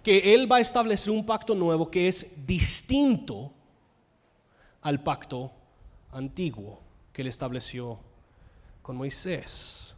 [0.03, 3.53] que Él va a establecer un pacto nuevo que es distinto
[4.87, 5.51] al pacto
[6.13, 6.81] antiguo
[7.13, 7.99] que él estableció
[8.83, 9.97] con Moisés.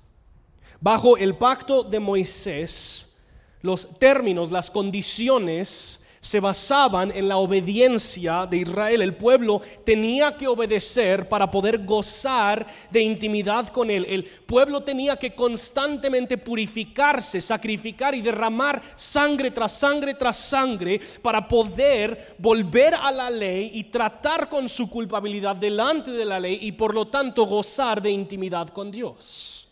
[0.81, 3.15] Bajo el pacto de Moisés,
[3.61, 9.03] los términos, las condiciones se basaban en la obediencia de Israel.
[9.03, 14.07] El pueblo tenía que obedecer para poder gozar de intimidad con Él.
[14.09, 21.47] El pueblo tenía que constantemente purificarse, sacrificar y derramar sangre tras sangre tras sangre para
[21.47, 26.73] poder volver a la ley y tratar con su culpabilidad delante de la ley y
[26.73, 29.69] por lo tanto gozar de intimidad con Dios.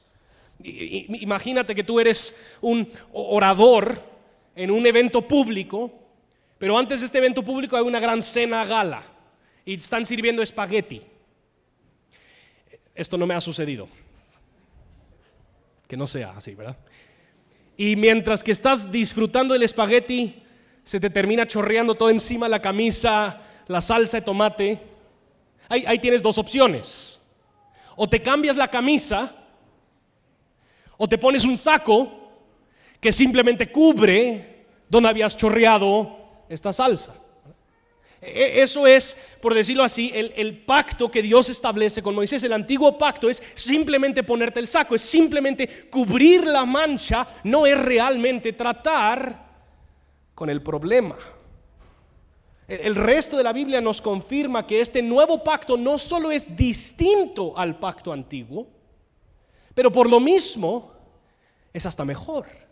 [0.62, 4.00] Imagínate que tú eres un orador
[4.54, 6.05] en un evento público
[6.58, 9.02] pero antes de este evento público hay una gran cena gala
[9.64, 11.02] y están sirviendo espagueti.
[12.94, 13.88] Esto no me ha sucedido.
[15.86, 16.76] Que no sea así, ¿verdad?
[17.76, 20.42] Y mientras que estás disfrutando del espagueti,
[20.82, 24.80] se te termina chorreando todo encima la camisa, la salsa de tomate.
[25.68, 27.20] Ahí, ahí tienes dos opciones.
[27.96, 29.34] O te cambias la camisa,
[30.96, 32.30] o te pones un saco
[33.00, 37.14] que simplemente cubre donde habías chorreado esta salsa.
[38.20, 42.42] E, eso es, por decirlo así, el, pacto que Dios establece con Moisés.
[42.42, 47.78] El antiguo pacto es simplemente ponerte el saco, es simplemente cubrir la mancha, no es
[47.78, 49.46] realmente tratar
[50.34, 51.16] con el problema.
[52.68, 57.56] el resto de la Biblia nos confirma que este nuevo pacto no solo es distinto
[57.56, 58.66] al pacto antiguo,
[59.72, 60.92] pero por lo mismo
[61.72, 62.65] es hasta mejor.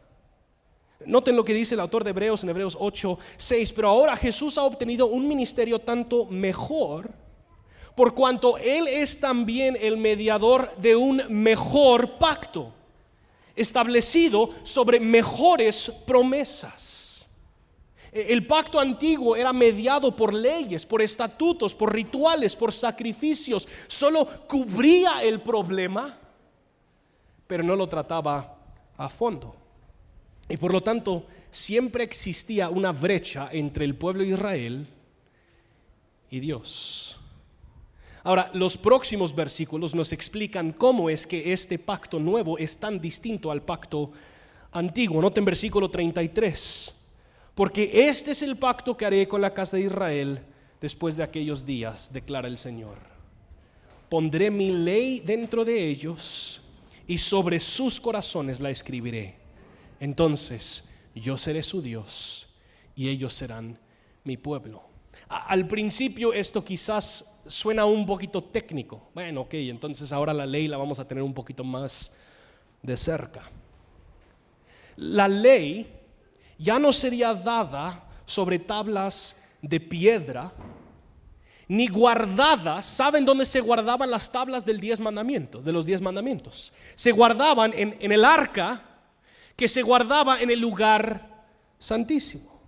[1.07, 3.73] Noten lo que dice el autor de Hebreos en Hebreos 8, 6.
[3.73, 7.11] Pero ahora Jesús ha obtenido un ministerio tanto mejor,
[7.95, 12.73] por cuanto Él es también el mediador de un mejor pacto,
[13.55, 17.29] establecido sobre mejores promesas.
[18.13, 23.69] E, el pacto antiguo era mediado por leyes, por estatutos, por rituales, por sacrificios.
[23.89, 26.19] Solo cubría el problema,
[27.47, 28.57] pero no lo trataba
[28.97, 29.64] a fondo.
[30.49, 34.87] Y por lo tanto, siempre existía una brecha entre el pueblo de Israel
[36.31, 37.19] y Dios.
[38.23, 43.51] Ahora, los próximos versículos nos explican cómo es que este pacto nuevo es tan distinto
[43.51, 44.13] al pacto
[44.73, 45.21] antiguo.
[45.21, 46.95] Noten versículo 33.
[47.55, 50.41] Porque este es el pacto que haré con la casa de Israel
[50.81, 52.99] después de aquellos días, declara el Señor.
[54.09, 56.61] Pondré mi ley dentro de ellos
[57.07, 59.44] y sobre sus corazones la escribiré
[60.05, 62.47] entonces yo seré su Dios
[62.95, 63.79] y ellos serán
[64.23, 64.83] mi pueblo.
[65.29, 69.09] Al principio esto quizás suena un poquito técnico.
[69.15, 72.13] Bueno, ok, entonces ahora la ley la vamos a tener un poquito más
[72.83, 73.43] de cerca.
[74.97, 75.91] La ley
[76.59, 80.53] ya no sería dada sobre tablas de piedra,
[81.67, 82.85] ni guardadas.
[82.85, 86.75] ¿Saben dónde se guardaban las tablas del diez mandamientos, de los diez mandamientos?
[86.95, 88.91] Se guardaban en, en el arca
[89.57, 91.47] que se guardaba en el lugar
[91.79, 92.61] santísimo,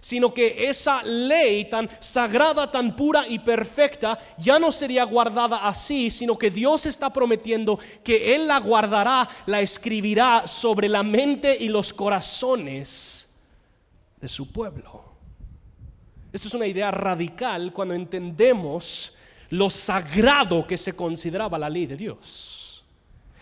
[0.00, 6.10] sino que esa ley tan sagrada, tan pura y perfecta ya no sería guardada así,
[6.10, 11.68] sino que Dios está prometiendo que Él la guardará, la escribirá sobre la mente y
[11.68, 13.28] los corazones
[14.20, 15.08] de su pueblo.
[16.32, 19.16] Esto es una idea radical cuando entendemos
[19.50, 22.57] lo sagrado que se consideraba la ley de Dios.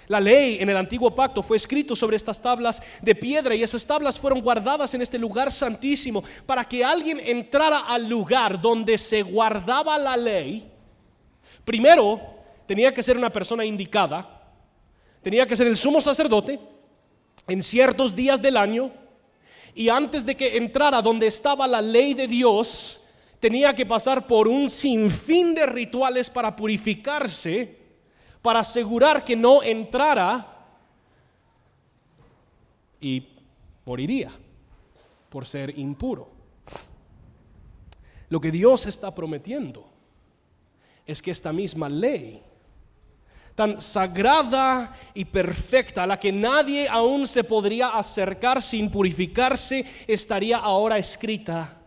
[0.08, 3.84] La ley en el antiguo pacto fue escrito sobre estas tablas de piedra y esas
[3.84, 9.22] tablas fueron guardadas en este lugar santísimo para que alguien entrara al lugar donde se
[9.22, 10.70] guardaba la ley.
[11.64, 12.20] Primero
[12.66, 14.52] tenía que ser una persona indicada,
[15.22, 16.60] tenía que ser el sumo sacerdote
[17.48, 18.92] en ciertos días del año
[19.74, 23.02] y antes de que entrara donde estaba la ley de Dios,
[23.40, 27.75] tenía que pasar por un sinfín de rituales para purificarse
[28.46, 30.46] para asegurar que no entrara
[33.00, 33.26] y
[33.84, 34.30] moriría
[35.28, 36.30] por ser impuro.
[38.28, 39.84] Lo que Dios está prometiendo
[41.04, 42.40] es que esta misma ley,
[43.56, 50.58] tan sagrada y perfecta, a la que nadie aún se podría acercar sin purificarse, estaría
[50.58, 51.80] ahora escrita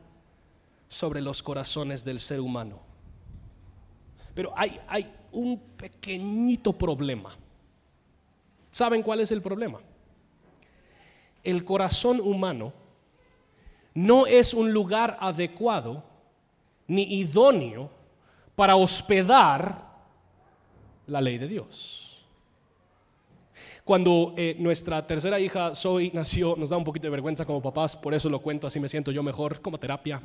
[0.90, 2.82] sobre los corazones del ser humano.
[4.36, 7.32] Pero hay, hay un pequeñito problema.
[8.72, 9.80] ¿Saben cuál es el problema?
[11.44, 12.74] El corazón humano
[13.94, 16.04] no es un lugar adecuado
[16.88, 17.90] ni idóneo
[18.56, 19.90] para hospedar
[21.08, 22.26] la ley de Dios.
[23.84, 27.98] Cuando eh, nuestra tercera hija Zoe nació, nos da un poquito de vergüenza como papás,
[27.98, 30.22] por eso lo cuento, así me siento yo mejor como terapia.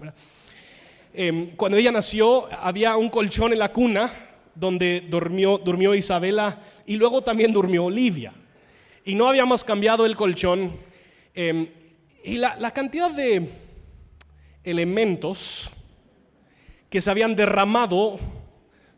[1.14, 4.10] Em, cuando ella nació, había un colchón en la cuna
[4.54, 8.32] donde durmió, durmió Isabela y luego también durmió Olivia.
[9.04, 10.72] Y no habíamos cambiado el colchón.
[11.34, 11.68] Em,
[12.24, 13.48] y la, la cantidad de
[14.62, 15.70] elementos
[16.88, 18.18] que se habían derramado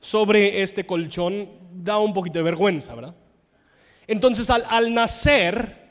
[0.01, 3.17] sobre este colchón da un poquito de vergüenza, ¿verdad?
[4.07, 5.85] Entonces al, al, nacer,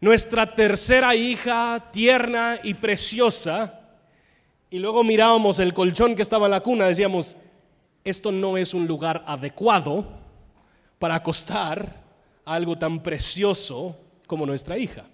[0.00, 3.80] nuestra tercera hija, tierna y preciosa,
[4.70, 7.36] y luego mirábamos el colchón que estaba en la cuna, decíamos,
[8.04, 10.06] esto no es un lugar adecuado
[10.98, 12.02] para acostar
[12.44, 13.96] a algo tan precioso
[14.26, 15.04] como nuestra hija.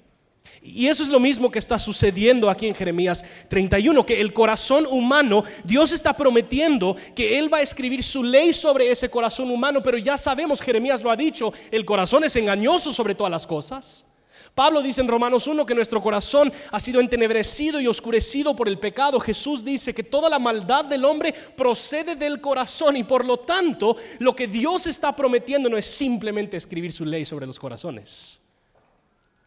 [0.62, 4.86] Y eso es lo mismo que está sucediendo aquí en Jeremías 31, que el corazón
[4.86, 9.82] humano, Dios está prometiendo que Él va a escribir su ley sobre ese corazón humano,
[9.82, 14.07] pero ya sabemos, Jeremías lo ha dicho, el corazón es engañoso sobre todas las cosas.
[14.54, 18.78] Pablo dice en Romanos 1 que nuestro corazón ha sido entenebrecido y oscurecido por el
[18.78, 19.20] pecado.
[19.20, 23.96] Jesús dice que toda la maldad del hombre procede del corazón y por lo tanto
[24.18, 28.40] lo que Dios está prometiendo no es simplemente escribir su ley sobre los corazones.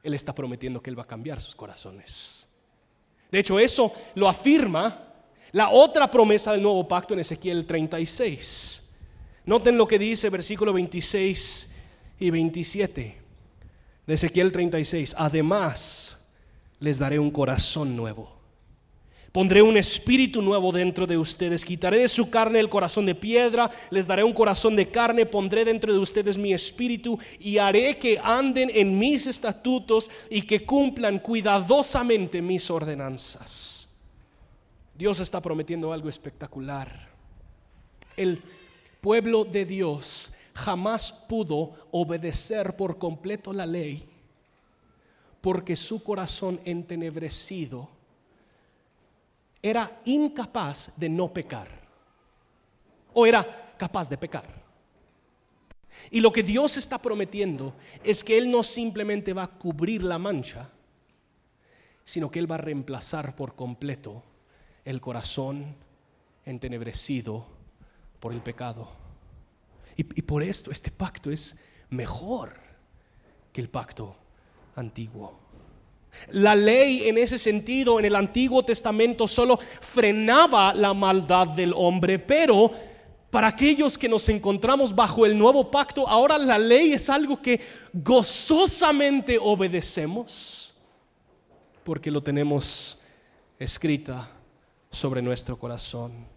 [0.01, 2.47] Él está prometiendo que Él va a cambiar sus corazones.
[3.29, 5.07] De hecho, eso lo afirma
[5.51, 8.89] la otra promesa del nuevo pacto en Ezequiel 36.
[9.45, 11.67] Noten lo que dice versículo 26
[12.19, 13.20] y 27
[14.07, 16.17] de Ezequiel 36, además
[16.79, 18.41] les daré un corazón nuevo.
[19.31, 23.71] Pondré un espíritu nuevo dentro de ustedes, quitaré de su carne el corazón de piedra,
[23.89, 28.19] les daré un corazón de carne, pondré dentro de ustedes mi espíritu y haré que
[28.21, 33.87] anden en mis estatutos y que cumplan cuidadosamente mis ordenanzas.
[34.97, 37.09] Dios está prometiendo algo espectacular.
[38.17, 38.41] El
[38.99, 44.07] pueblo de Dios jamás pudo obedecer por completo la ley
[45.41, 47.89] porque su corazón entenebrecido
[49.61, 51.67] era incapaz de no pecar
[53.13, 54.61] o era capaz de pecar.
[56.09, 57.73] Y lo que Dios está prometiendo
[58.03, 60.69] es que Él no simplemente va a cubrir la mancha,
[62.05, 64.23] sino que Él va a reemplazar por completo
[64.85, 65.75] el corazón
[66.45, 67.45] entenebrecido
[68.19, 69.00] por el pecado.
[69.97, 71.55] Y, por esto este pacto es
[71.89, 72.53] mejor
[73.51, 74.15] que el pacto
[74.75, 75.39] antiguo.
[76.29, 82.19] La ley en ese sentido en el Antiguo Testamento solo frenaba la maldad del hombre,
[82.19, 82.71] pero
[83.29, 87.61] para aquellos que nos encontramos bajo el nuevo pacto, ahora la ley es algo que
[87.93, 90.71] gozosamente obedecemos
[91.83, 92.97] porque lo tenemos
[93.57, 94.29] escrita
[94.89, 96.30] sobre nuestro corazón.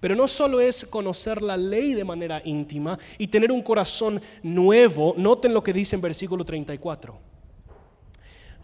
[0.00, 5.14] Pero no solo es conocer la ley de manera íntima y tener un corazón nuevo,
[5.16, 7.18] noten lo que dice en versículo 34.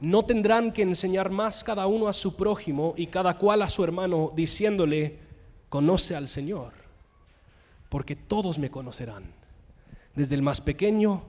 [0.00, 3.84] No tendrán que enseñar más cada uno a su prójimo y cada cual a su
[3.84, 5.18] hermano, diciéndole,
[5.68, 6.72] conoce al Señor,
[7.90, 9.24] porque todos me conocerán,
[10.14, 11.22] desde el más pequeño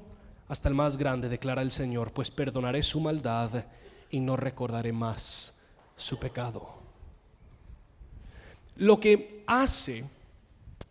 [0.48, 3.66] hasta el más grande, declara el Señor, pues perdonaré su maldad
[4.10, 5.54] y no recordaré más
[5.98, 6.77] su pecado.
[8.78, 10.04] Lo que hace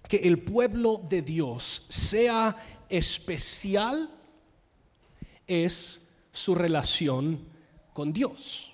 [0.08, 2.56] que el pueblo de Dios sea
[2.88, 4.10] especial
[5.46, 7.40] es su relación
[7.92, 8.72] con Dios.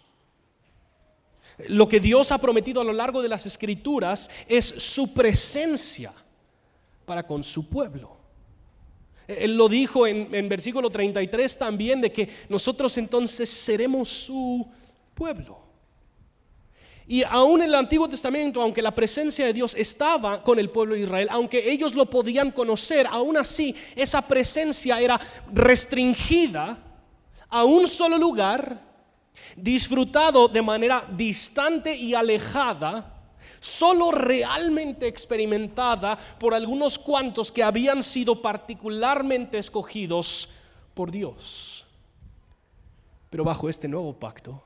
[1.69, 6.13] Lo que Dios ha prometido a lo largo de las escrituras es su presencia
[7.05, 8.17] para con su pueblo.
[9.29, 14.67] Él lo dijo en, en versículo 33 también de que nosotros entonces seremos su
[15.15, 15.62] pueblo.
[17.13, 20.95] Y aún en el Antiguo Testamento, aunque la presencia de Dios estaba con el pueblo
[20.95, 25.21] de Israel, aunque ellos lo podían conocer, aún así esa presencia era
[25.53, 26.79] restringida
[27.51, 28.81] a un solo lugar,
[29.55, 33.23] disfrutado de manera distante y alejada,
[33.61, 40.49] solo realmente experimentada por algunos cuantos que habían sido particularmente escogidos
[40.95, 41.85] por Dios.
[43.29, 44.65] Pero bajo este nuevo pacto,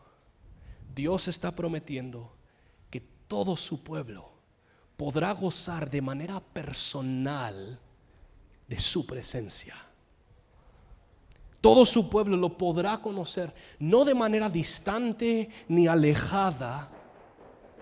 [0.95, 2.36] Dios está prometiendo
[3.29, 4.31] todo su pueblo
[4.97, 7.79] podrá gozar de manera personal
[8.67, 9.75] de su presencia.
[11.61, 16.89] Todo su pueblo lo podrá conocer, no de manera distante ni alejada,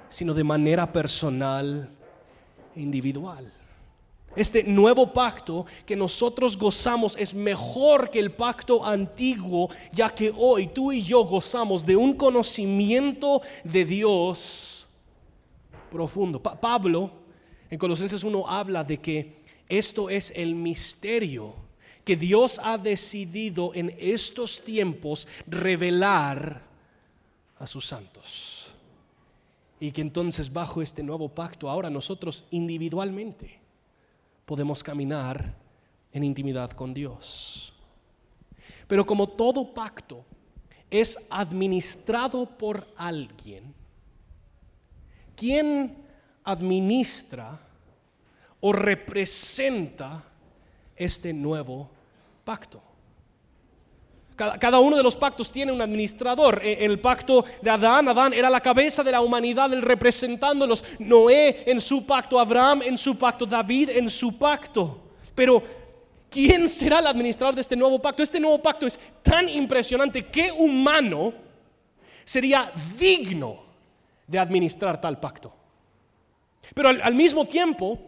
[0.09, 1.90] sino de manera personal
[2.74, 3.53] e individual.
[4.36, 10.66] Este nuevo pacto que nosotros gozamos es mejor que el pacto antiguo, ya que hoy
[10.68, 14.74] tú y yo gozamos de un conocimiento de Dios
[15.95, 16.42] profundo.
[16.42, 17.12] Pablo
[17.70, 21.55] en Colosenses 1 habla de que esto es el misterio
[22.05, 26.62] que Dios ha decidido en estos tiempos revelar
[27.61, 28.74] a sus santos.
[29.78, 33.61] Y que entonces bajo este nuevo pacto ahora nosotros individualmente
[34.45, 35.55] podemos caminar
[36.12, 37.72] en intimidad con Dios.
[38.88, 40.24] Pero como todo pacto
[40.90, 43.84] es administrado por alguien,
[45.37, 45.97] ¿quién
[46.45, 47.59] administra
[48.61, 50.22] o representa
[50.97, 51.91] este nuevo
[52.45, 52.82] pacto?
[54.37, 56.61] Cada, uno de los pactos tiene un administrador.
[56.64, 60.85] En el pacto de Adán, Adán era la cabeza de la humanidad, el representándolos.
[60.99, 64.99] Noé en su pacto, Abraham en su pacto, David en su pacto.
[65.37, 65.62] Pero,
[66.28, 68.24] ¿quién será el administrador de este nuevo pacto?
[68.24, 71.32] Este nuevo pacto es tan impresionante que humano
[72.24, 73.62] sería digno
[74.27, 75.55] de administrar tal pacto.
[76.75, 77.99] Pero al mismo tiempo,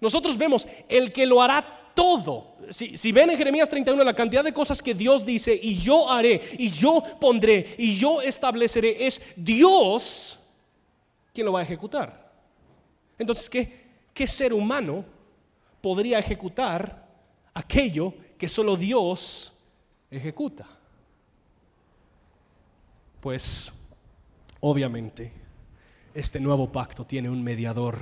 [0.00, 2.56] nosotros vemos el que lo hará todo.
[2.70, 6.40] Si, ven en Jeremías 31 la cantidad de cosas que Dios dice, y yo haré,
[6.58, 10.38] y yo pondré, y yo estableceré, es Dios
[11.32, 12.30] quien lo va a ejecutar.
[13.18, 15.04] Entonces, ¿qué, qué ser humano
[15.80, 17.06] podría ejecutar
[17.54, 19.52] aquello que solo Dios
[20.10, 20.66] ejecuta?
[23.20, 23.72] Pues,
[24.60, 25.32] obviamente,
[26.16, 27.98] este nuevo pacto tiene un mediador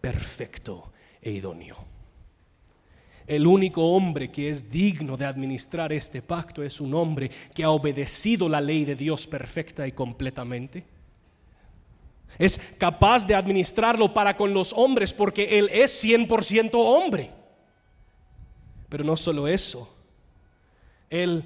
[0.00, 1.76] perfecto e idóneo.
[3.26, 7.70] El único hombre que es digno de administrar este pacto es un hombre que ha
[7.70, 10.84] obedecido la ley de Dios perfecta y completamente.
[12.38, 17.30] Es capaz de administrarlo para con los hombres porque Él es 100% hombre.
[18.90, 19.88] Pero no solo eso,
[21.08, 21.42] Él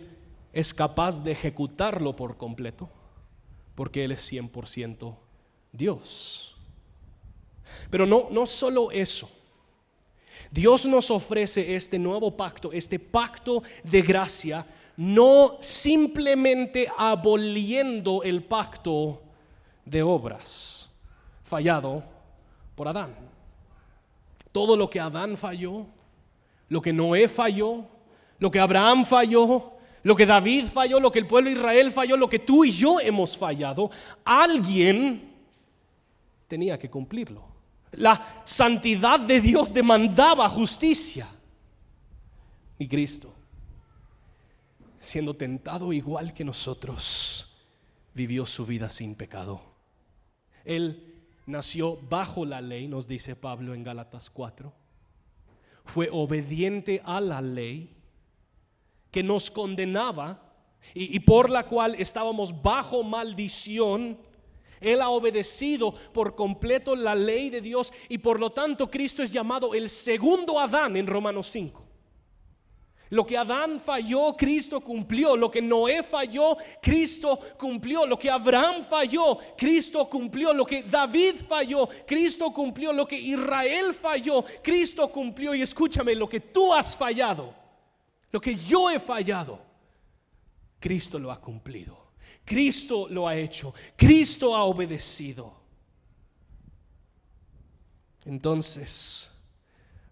[0.52, 2.90] es capaz de ejecutarlo por completo
[3.76, 5.27] porque Él es 100%
[5.72, 6.56] Dios.
[7.90, 9.30] Pero no, no solo eso.
[10.50, 14.66] Dios nos ofrece este nuevo pacto, este pacto de gracia,
[14.96, 19.22] no simplemente aboliendo el pacto
[19.84, 20.88] de obras
[21.48, 22.02] fallado
[22.74, 23.14] por Adán.
[24.52, 25.86] Todo lo que Adán falló,
[26.68, 27.84] lo que Noé falló,
[28.38, 32.16] lo que Abraham falló, lo que David falló, lo que el pueblo de Israel falló,
[32.16, 33.90] lo que tú y yo hemos fallado,
[34.24, 35.27] alguien
[36.48, 37.44] tenía que cumplirlo.
[37.92, 41.28] La santidad de Dios demandaba justicia.
[42.78, 43.32] Y Cristo,
[44.98, 47.54] siendo tentado igual que nosotros,
[48.14, 49.60] vivió su vida sin pecado.
[50.64, 51.14] Él
[51.46, 54.72] nació bajo la ley, nos dice Pablo en Gálatas 4.
[55.84, 57.96] Fue obediente a la ley
[59.10, 60.42] que nos condenaba
[60.94, 64.18] y, y por la cual estábamos bajo maldición
[64.80, 69.32] él ha obedecido por completo la ley de Dios y por lo tanto Cristo es
[69.32, 71.88] llamado el segundo Adán en Romanos 5.
[73.10, 75.36] Lo que Adán falló, Cristo cumplió.
[75.36, 78.04] Lo que Noé falló, Cristo cumplió.
[78.04, 80.52] Lo que Abraham falló, Cristo cumplió.
[80.52, 82.92] Lo que David falló, Cristo cumplió.
[82.92, 85.54] Lo que Israel falló, Cristo cumplió.
[85.54, 87.54] Y escúchame, lo que tú has fallado,
[88.30, 89.58] lo que yo he fallado,
[90.78, 92.07] Cristo lo ha cumplido.
[92.48, 95.52] Cristo lo ha hecho, Cristo ha obedecido.
[98.24, 99.28] Entonces,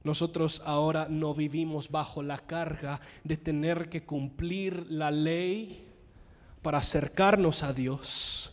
[0.05, 5.87] nosotros ahora no vivimos bajo la carga de tener que cumplir la ley
[6.61, 8.53] para acercarnos a Dios,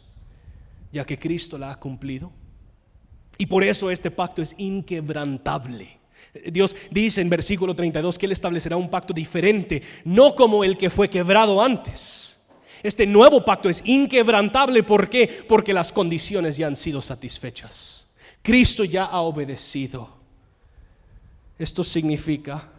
[0.93, 2.31] ya que Cristo la ha cumplido.
[3.37, 5.99] Y por eso este pacto es inquebrantable.
[6.53, 10.89] Dios dice en versículo 32 que Él establecerá un pacto diferente, no como el que
[10.89, 12.42] fue quebrado antes.
[12.83, 14.83] Este nuevo pacto es inquebrantable.
[14.83, 15.45] ¿Por qué?
[15.47, 18.07] Porque las condiciones ya han sido satisfechas.
[18.41, 20.09] Cristo ya ha obedecido.
[21.57, 22.69] Esto significa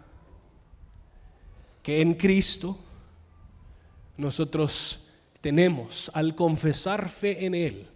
[1.82, 2.78] que en Cristo
[4.18, 5.00] nosotros
[5.40, 7.88] tenemos, al confesar fe en Él,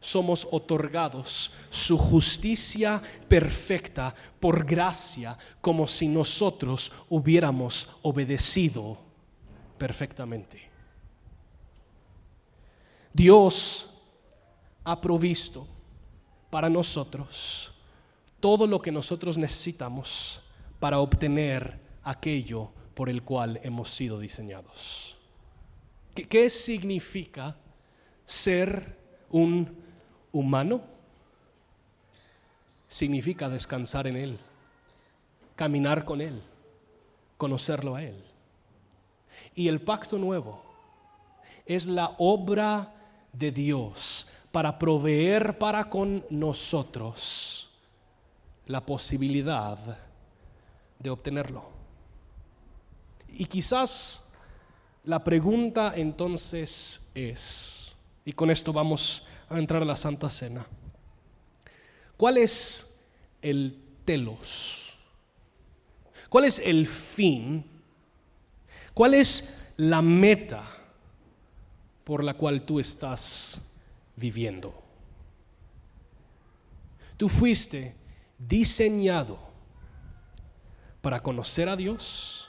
[0.00, 8.98] somos otorgados su justicia perfecta por gracia, como si nosotros hubiéramos obedecido
[9.78, 10.65] perfectamente.
[13.16, 13.88] Dios
[14.84, 15.66] ha provisto
[16.50, 17.72] para nosotros
[18.40, 20.42] todo lo que nosotros necesitamos
[20.78, 25.16] para obtener aquello por el cual hemos sido diseñados.
[26.14, 27.56] ¿Qué, significa
[28.26, 28.98] ser
[29.30, 29.82] un
[30.30, 30.82] humano?
[32.86, 34.38] Significa descansar en Él,
[35.54, 36.42] caminar con Él,
[37.38, 38.22] conocerlo a Él.
[39.54, 40.62] Y el pacto nuevo
[41.64, 42.92] es la obra
[43.38, 47.68] de Dios para proveer para con nosotros
[48.66, 49.78] la posibilidad
[50.98, 51.68] de obtenerlo.
[53.28, 54.24] Y quizás
[55.04, 60.66] la pregunta entonces es, y con esto vamos a entrar a la Santa Cena,
[62.16, 62.98] ¿cuál es
[63.42, 64.98] el telos?
[66.28, 67.64] ¿Cuál es el fin?
[68.94, 70.64] ¿Cuál es la meta
[72.06, 73.60] por la cual tú estás
[74.14, 74.72] viviendo?
[77.16, 77.96] Tú fuiste
[78.38, 79.36] diseñado
[81.00, 82.48] para conocer a Dios,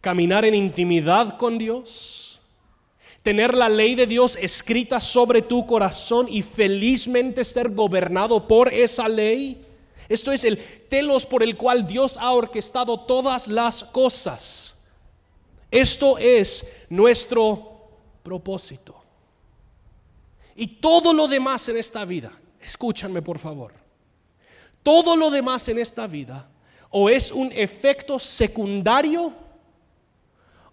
[0.00, 2.42] caminar en intimidad con Dios,
[3.22, 9.08] tener la ley de Dios escrita sobre tu corazón y felizmente ser gobernado por esa
[9.08, 9.64] ley.
[10.08, 14.82] Esto es el telos por el cual Dios ha orquestado todas las cosas.
[15.70, 17.71] Esto es nuestro
[18.22, 19.02] propósito.
[20.54, 23.72] Y todo lo demás en esta vida, escúchanme por favor,
[24.82, 26.48] todo lo demás en esta vida
[26.90, 29.32] o es un efecto secundario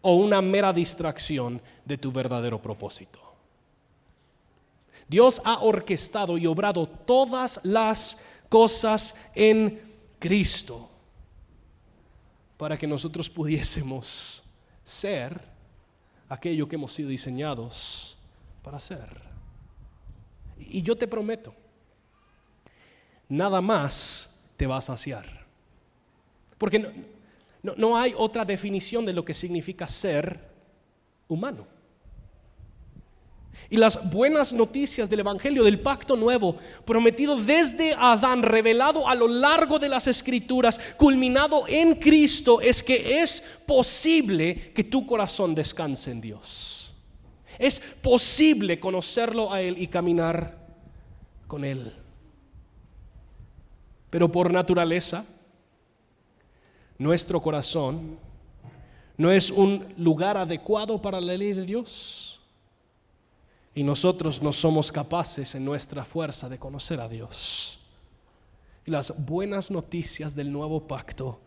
[0.02, 3.20] o una mera distracción de tu verdadero propósito.
[5.08, 9.82] Dios ha orquestado y obrado todas las cosas en
[10.20, 10.90] Cristo
[12.58, 14.44] para que nosotros pudiésemos
[14.84, 15.49] ser
[16.30, 18.18] aquello que hemos sido diseñados
[18.64, 19.10] para ser.
[20.58, 21.54] Y yo te prometo,
[23.28, 25.46] nada más te va a saciar.
[26.58, 27.08] Porque
[27.64, 30.40] no, hay otra definición de lo que significa ser
[31.28, 31.66] humano.
[33.70, 36.56] Y las buenas noticias del Evangelio, del pacto nuevo,
[36.86, 43.22] prometido desde Adán, revelado a lo largo de las escrituras, culminado en Cristo, es que
[43.22, 46.94] es posible que tu corazón descanse en Dios.
[47.58, 50.58] Es posible conocerlo a Él y caminar
[51.48, 51.94] con Él.
[54.10, 55.26] Pero por naturaleza,
[56.98, 58.18] nuestro corazón
[59.18, 62.39] no es un lugar adecuado para la ley de Dios.
[63.76, 67.80] Y nosotros no somos capaces en nuestra fuerza de conocer a Dios.
[68.86, 71.40] Y las buenas noticias del nuevo pacto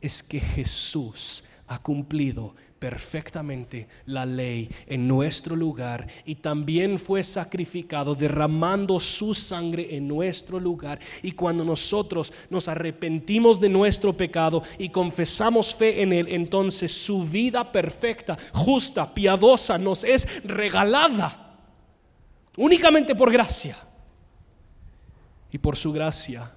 [0.00, 8.14] es que Jesús ha cumplido perfectamente la ley en nuestro lugar y también fue sacrificado
[8.14, 11.00] derramando su sangre en nuestro lugar.
[11.22, 17.24] Y cuando nosotros nos arrepentimos de nuestro pecado y confesamos fe en Él, entonces su
[17.24, 21.43] vida perfecta, justa, piadosa nos es regalada
[22.56, 23.76] únicamente por gracia.
[25.50, 26.52] Y por su gracia,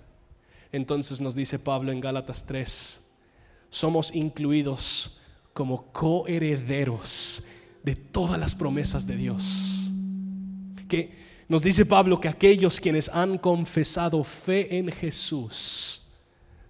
[0.72, 3.04] entonces nos dice Pablo en Gálatas 3,
[3.70, 5.20] somos incluidos
[5.54, 7.44] como coherederos
[7.84, 9.92] de todas las promesas de Dios.
[10.88, 11.16] Que
[11.48, 16.06] nos dice Pablo que aquellos quienes han confesado fe en Jesús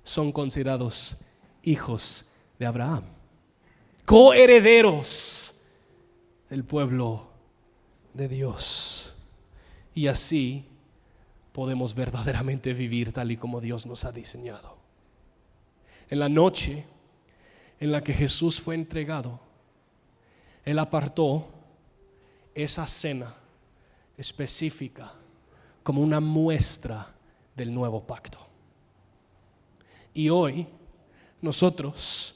[0.04, 1.18] son considerados
[1.64, 2.26] hijos
[2.60, 3.04] de Abraham,
[4.06, 5.54] coherederos
[6.50, 7.30] del pueblo
[8.14, 9.14] de Dios.
[9.98, 10.64] Y así
[11.52, 14.78] podemos verdaderamente vivir tal y como Dios nos ha diseñado.
[16.08, 16.86] En la noche,
[17.80, 19.40] en la que Jesús fue entregado,
[20.64, 21.48] Él apartó
[22.54, 23.34] esa cena
[24.16, 25.16] específica
[25.82, 27.16] como una muestra
[27.56, 28.38] del nuevo pacto.
[30.14, 30.68] Y hoy
[31.42, 32.36] nosotros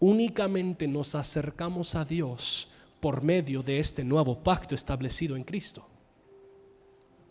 [0.00, 2.68] únicamente nos acercamos a Dios
[3.00, 5.89] por medio de este nuevo pacto establecido en Cristo.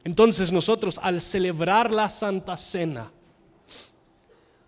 [0.03, 3.11] Entonces nosotros al celebrar la Santa Cena,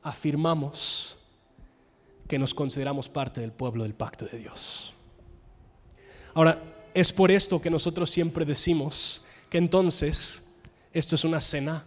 [0.04, 1.18] afirmamos
[2.28, 4.94] que nos consideramos parte del pueblo del pacto de Dios.
[6.34, 6.62] Ahora,
[6.94, 10.42] es por esto que nosotros siempre decimos que entonces
[10.94, 11.86] esto es una cena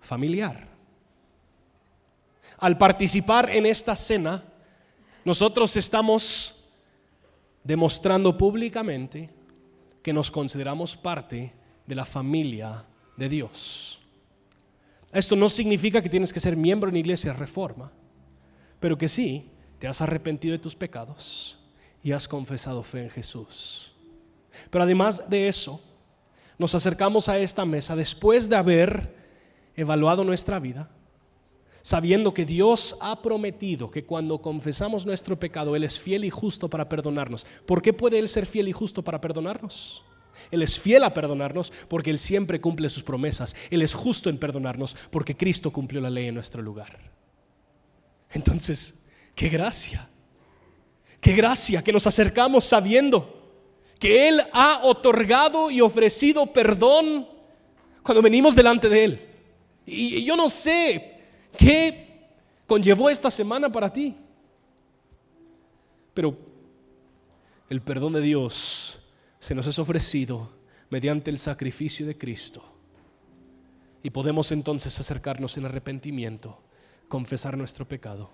[0.00, 0.68] familiar.
[2.58, 4.42] Al participar en esta cena,
[5.24, 6.64] nosotros estamos
[7.64, 9.30] demostrando públicamente
[10.02, 11.52] que nos consideramos parte
[11.86, 12.84] de la familia
[13.16, 14.00] de Dios.
[15.12, 17.92] Esto no significa que tienes que ser miembro en Iglesia Reforma,
[18.80, 21.58] pero que sí te has arrepentido de tus pecados
[22.02, 23.92] y has confesado fe en Jesús.
[24.70, 25.80] Pero además de eso,
[26.58, 29.14] nos acercamos a esta mesa después de haber
[29.74, 30.90] evaluado nuestra vida,
[31.82, 36.68] sabiendo que Dios ha prometido que cuando confesamos nuestro pecado, Él es fiel y justo
[36.68, 37.46] para perdonarnos.
[37.66, 40.04] ¿Por qué puede Él ser fiel y justo para perdonarnos?
[40.50, 43.56] Él es fiel a perdonarnos porque Él siempre cumple sus promesas.
[43.70, 46.98] Él es justo en perdonarnos porque Cristo cumplió la ley en nuestro lugar.
[48.30, 48.94] Entonces,
[49.34, 50.08] qué gracia,
[51.20, 53.36] qué gracia que nos acercamos sabiendo
[53.98, 57.28] que Él ha otorgado y ofrecido perdón
[58.02, 59.28] cuando venimos delante de Él.
[59.86, 61.20] Y yo no sé
[61.56, 62.28] qué
[62.66, 64.14] conllevó esta semana para ti,
[66.12, 66.36] pero
[67.68, 68.98] el perdón de Dios
[69.46, 70.50] se nos es ofrecido
[70.90, 72.64] mediante el sacrificio de Cristo.
[74.02, 76.60] Y podemos entonces acercarnos en arrepentimiento,
[77.06, 78.28] confesar nuestro pecado.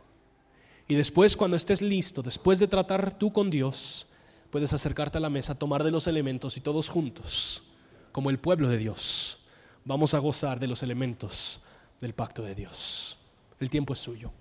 [0.89, 4.07] Y después, cuando estés listo, después de tratar tú con Dios,
[4.49, 7.63] puedes acercarte a la mesa, tomar de los elementos y todos juntos,
[8.11, 9.39] como el pueblo de Dios,
[9.85, 11.61] vamos a gozar de los elementos
[12.01, 13.19] del pacto de Dios.
[13.61, 14.33] El tiempo es suyo.